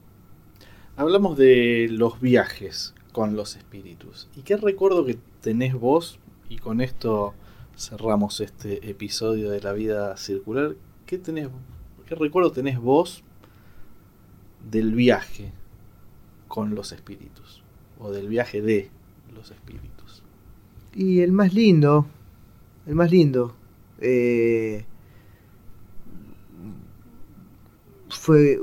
[0.95, 4.29] Hablamos de los viajes con los espíritus.
[4.35, 6.19] ¿Y qué recuerdo que tenés vos?
[6.49, 7.33] Y con esto
[7.77, 10.75] cerramos este episodio de la vida circular.
[11.05, 11.49] ¿Qué, tenés,
[12.07, 13.23] qué recuerdo tenés vos
[14.69, 15.51] del viaje
[16.47, 17.63] con los espíritus?
[17.99, 18.89] O del viaje de
[19.33, 20.23] los espíritus.
[20.93, 22.07] Y el más lindo,
[22.85, 23.55] el más lindo,
[23.99, 24.85] eh,
[28.09, 28.59] fue,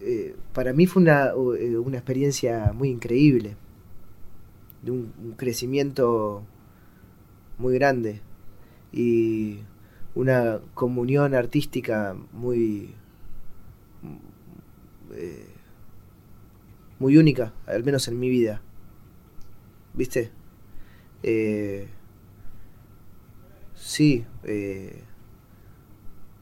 [0.00, 3.56] eh, para mí fue una, eh, una experiencia muy increíble,
[4.82, 6.42] de un, un crecimiento
[7.58, 8.22] muy grande
[8.92, 9.58] y
[10.14, 12.94] una comunión artística muy,
[15.14, 15.46] eh,
[16.98, 18.62] muy única, al menos en mi vida.
[19.94, 20.30] ¿Viste?
[21.22, 21.88] Eh,
[23.94, 25.02] sí, eh,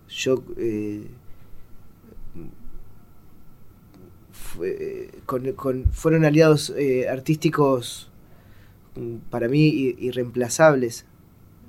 [0.09, 1.07] yo eh,
[4.63, 8.11] eh, con- con- fueron aliados eh, artísticos
[8.97, 11.07] mm, para mí irreemplazables.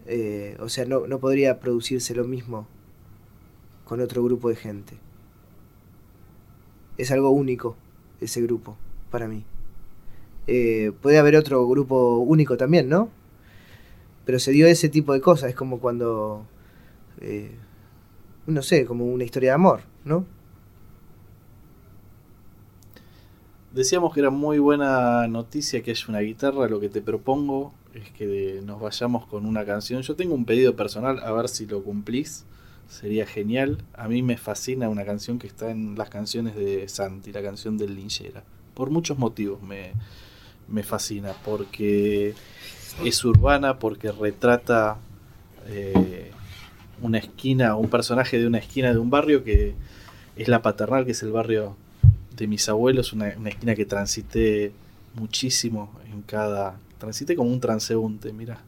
[0.07, 2.67] Eh, o sea, no, no podría producirse lo mismo
[3.86, 4.97] con otro grupo de gente.
[6.97, 7.75] Es algo único
[8.21, 8.77] ese grupo
[9.09, 9.43] para mí.
[10.47, 13.09] Eh, puede haber otro grupo único también, ¿no?
[14.30, 16.45] Pero se dio ese tipo de cosas, es como cuando,
[17.19, 17.49] eh,
[18.45, 20.23] no sé, como una historia de amor, ¿no?
[23.73, 26.67] Decíamos que era muy buena noticia que haya una guitarra.
[26.67, 30.03] Lo que te propongo es que nos vayamos con una canción.
[30.03, 32.45] Yo tengo un pedido personal, a ver si lo cumplís.
[32.88, 33.84] Sería genial.
[33.95, 37.80] A mí me fascina una canción que está en las canciones de Santi, la canción
[37.80, 38.43] del Linchera.
[38.75, 39.93] Por muchos motivos me,
[40.67, 41.34] me fascina.
[41.43, 42.36] Porque
[43.04, 44.97] es urbana, porque retrata
[45.68, 46.32] eh,
[47.02, 49.74] una esquina, un personaje de una esquina de un barrio que
[50.36, 51.76] es la paternal, que es el barrio
[52.36, 54.72] de mis abuelos, una, una esquina que transité
[55.16, 56.80] muchísimo en cada.
[56.97, 58.60] Transité como un transeúnte, mira,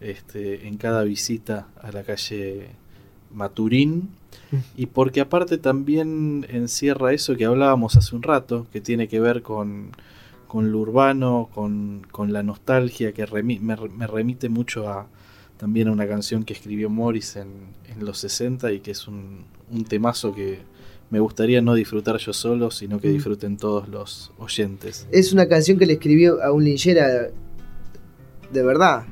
[0.00, 2.70] este, en cada visita a la calle
[3.32, 4.10] Maturín.
[4.50, 4.56] Mm.
[4.76, 9.42] Y porque aparte también encierra eso que hablábamos hace un rato, que tiene que ver
[9.42, 9.92] con,
[10.52, 15.06] con lo urbano, con, con la nostalgia, que remi- me, me remite mucho a
[15.56, 17.48] también a una canción que escribió Morris en,
[17.88, 20.58] en los 60 y que es un, un temazo que
[21.08, 23.12] me gustaría no disfrutar yo solo, sino que Mm.
[23.14, 25.06] disfruten todos los oyentes.
[25.10, 27.28] Es una canción que le escribió a un linchera
[28.52, 29.04] de verdad,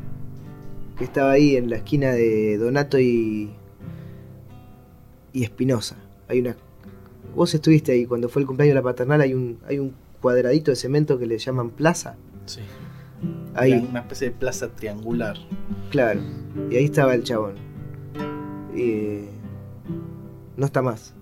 [0.99, 3.49] que estaba ahí en la esquina de Donato y,
[5.33, 5.97] y Espinosa.
[6.29, 6.55] Hay una...
[7.35, 10.71] Vos estuviste ahí cuando fue el cumpleaños de la paternal, hay un, hay un cuadradito
[10.71, 12.17] de cemento que le llaman plaza.
[12.47, 12.61] Sí.
[13.55, 13.87] Ahí.
[13.89, 15.37] Una especie de plaza triangular.
[15.91, 16.21] Claro,
[16.71, 17.55] y ahí estaba el chabón.
[18.75, 19.25] Y
[20.57, 21.15] no está más.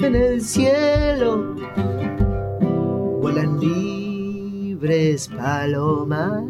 [0.00, 1.53] En el cielo
[4.84, 6.44] libres palomas.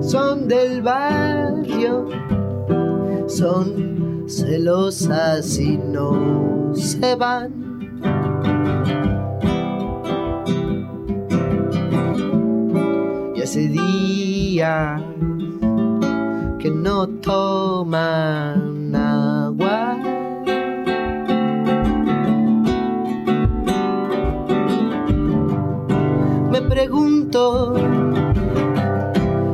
[0.00, 2.06] son del barrio,
[3.26, 7.52] son celosas y no se van.
[13.34, 15.02] Y hace días
[16.58, 18.71] que no toman
[26.72, 27.74] pregunto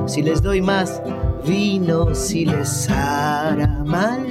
[0.06, 1.02] si les doy más
[1.44, 4.24] vino, si les hará mal.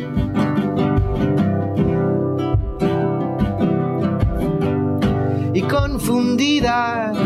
[5.53, 7.17] Y confundidas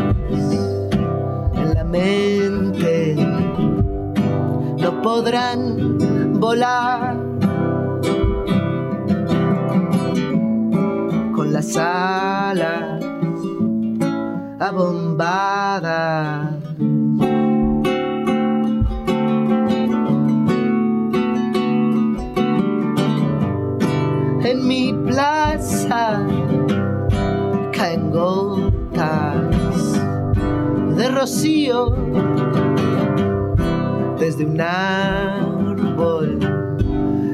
[1.54, 3.16] en la mente
[4.80, 7.18] no podrán volar
[11.36, 12.91] con las alas
[14.62, 16.54] abombadas.
[24.44, 26.26] En mi plaza
[27.72, 30.00] caen gotas
[30.96, 31.96] de rocío
[34.20, 36.38] desde un árbol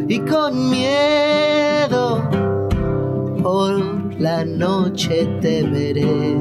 [0.08, 2.22] y con miedo
[4.20, 6.36] la noche te veré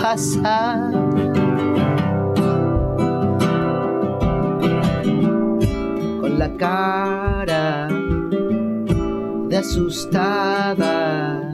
[0.00, 0.92] pasar.
[6.20, 7.88] Con la cara
[9.48, 11.44] de asustada.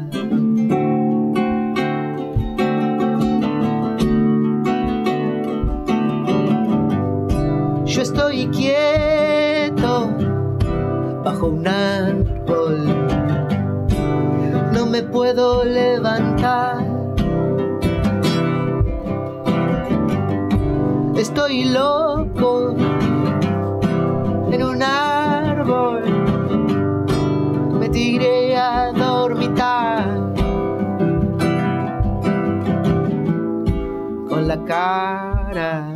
[7.84, 10.10] Yo estoy quieto
[11.22, 12.23] bajo un árbol, no
[14.94, 16.78] me puedo levantar.
[21.16, 22.76] Estoy loco
[24.52, 26.02] en un árbol,
[27.80, 30.32] me tiré a dormitar
[34.28, 35.92] con la cara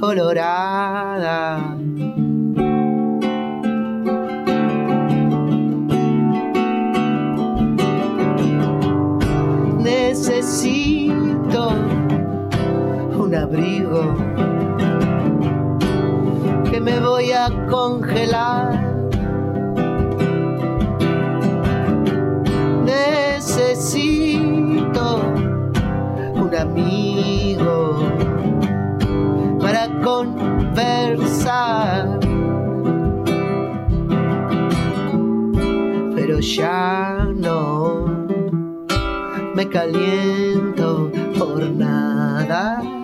[0.00, 1.75] colorada.
[10.46, 11.74] Necesito
[13.18, 14.14] un abrigo
[16.70, 18.80] que me voy a congelar.
[22.84, 24.04] Necesito
[26.36, 27.98] un amigo
[29.60, 31.40] para conversar.
[36.14, 37.05] Pero ya
[39.56, 42.95] me caliento por nada.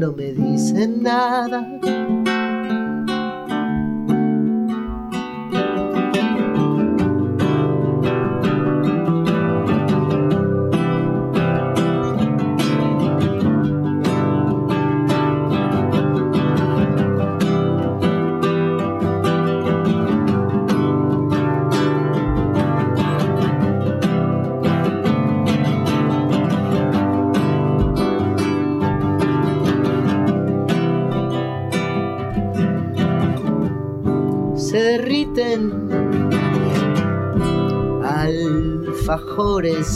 [0.00, 1.99] No me dicen nada.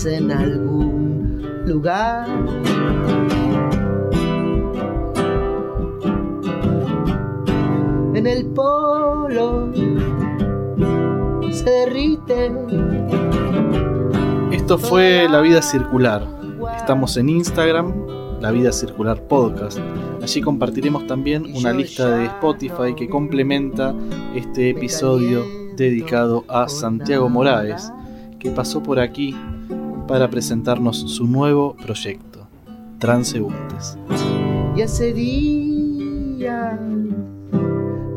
[0.07, 2.29] En algún lugar.
[8.15, 9.73] En el polo
[11.51, 12.59] se derriten.
[14.53, 16.27] Esto fue La Vida Circular.
[16.77, 17.93] Estamos en Instagram,
[18.41, 19.79] La Vida Circular Podcast.
[20.23, 23.95] Allí compartiremos también una lista de Spotify que complementa
[24.35, 25.43] este episodio
[25.77, 27.93] dedicado a Santiago Moraes,
[28.39, 29.35] que pasó por aquí
[30.07, 32.47] para presentarnos su nuevo proyecto,
[32.99, 33.99] Transeúntes.
[34.77, 36.79] Y hace días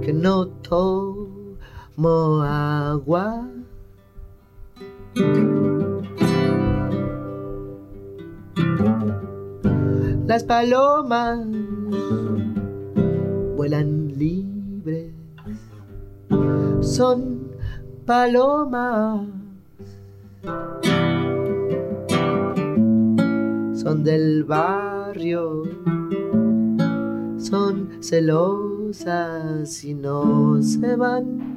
[0.02, 3.48] que no tomo agua.
[10.28, 11.40] Las palomas
[13.56, 15.14] vuelan libres,
[16.82, 17.48] son
[18.06, 19.26] palomas,
[23.88, 25.64] son del barrio,
[27.38, 31.57] son celosas y no se van.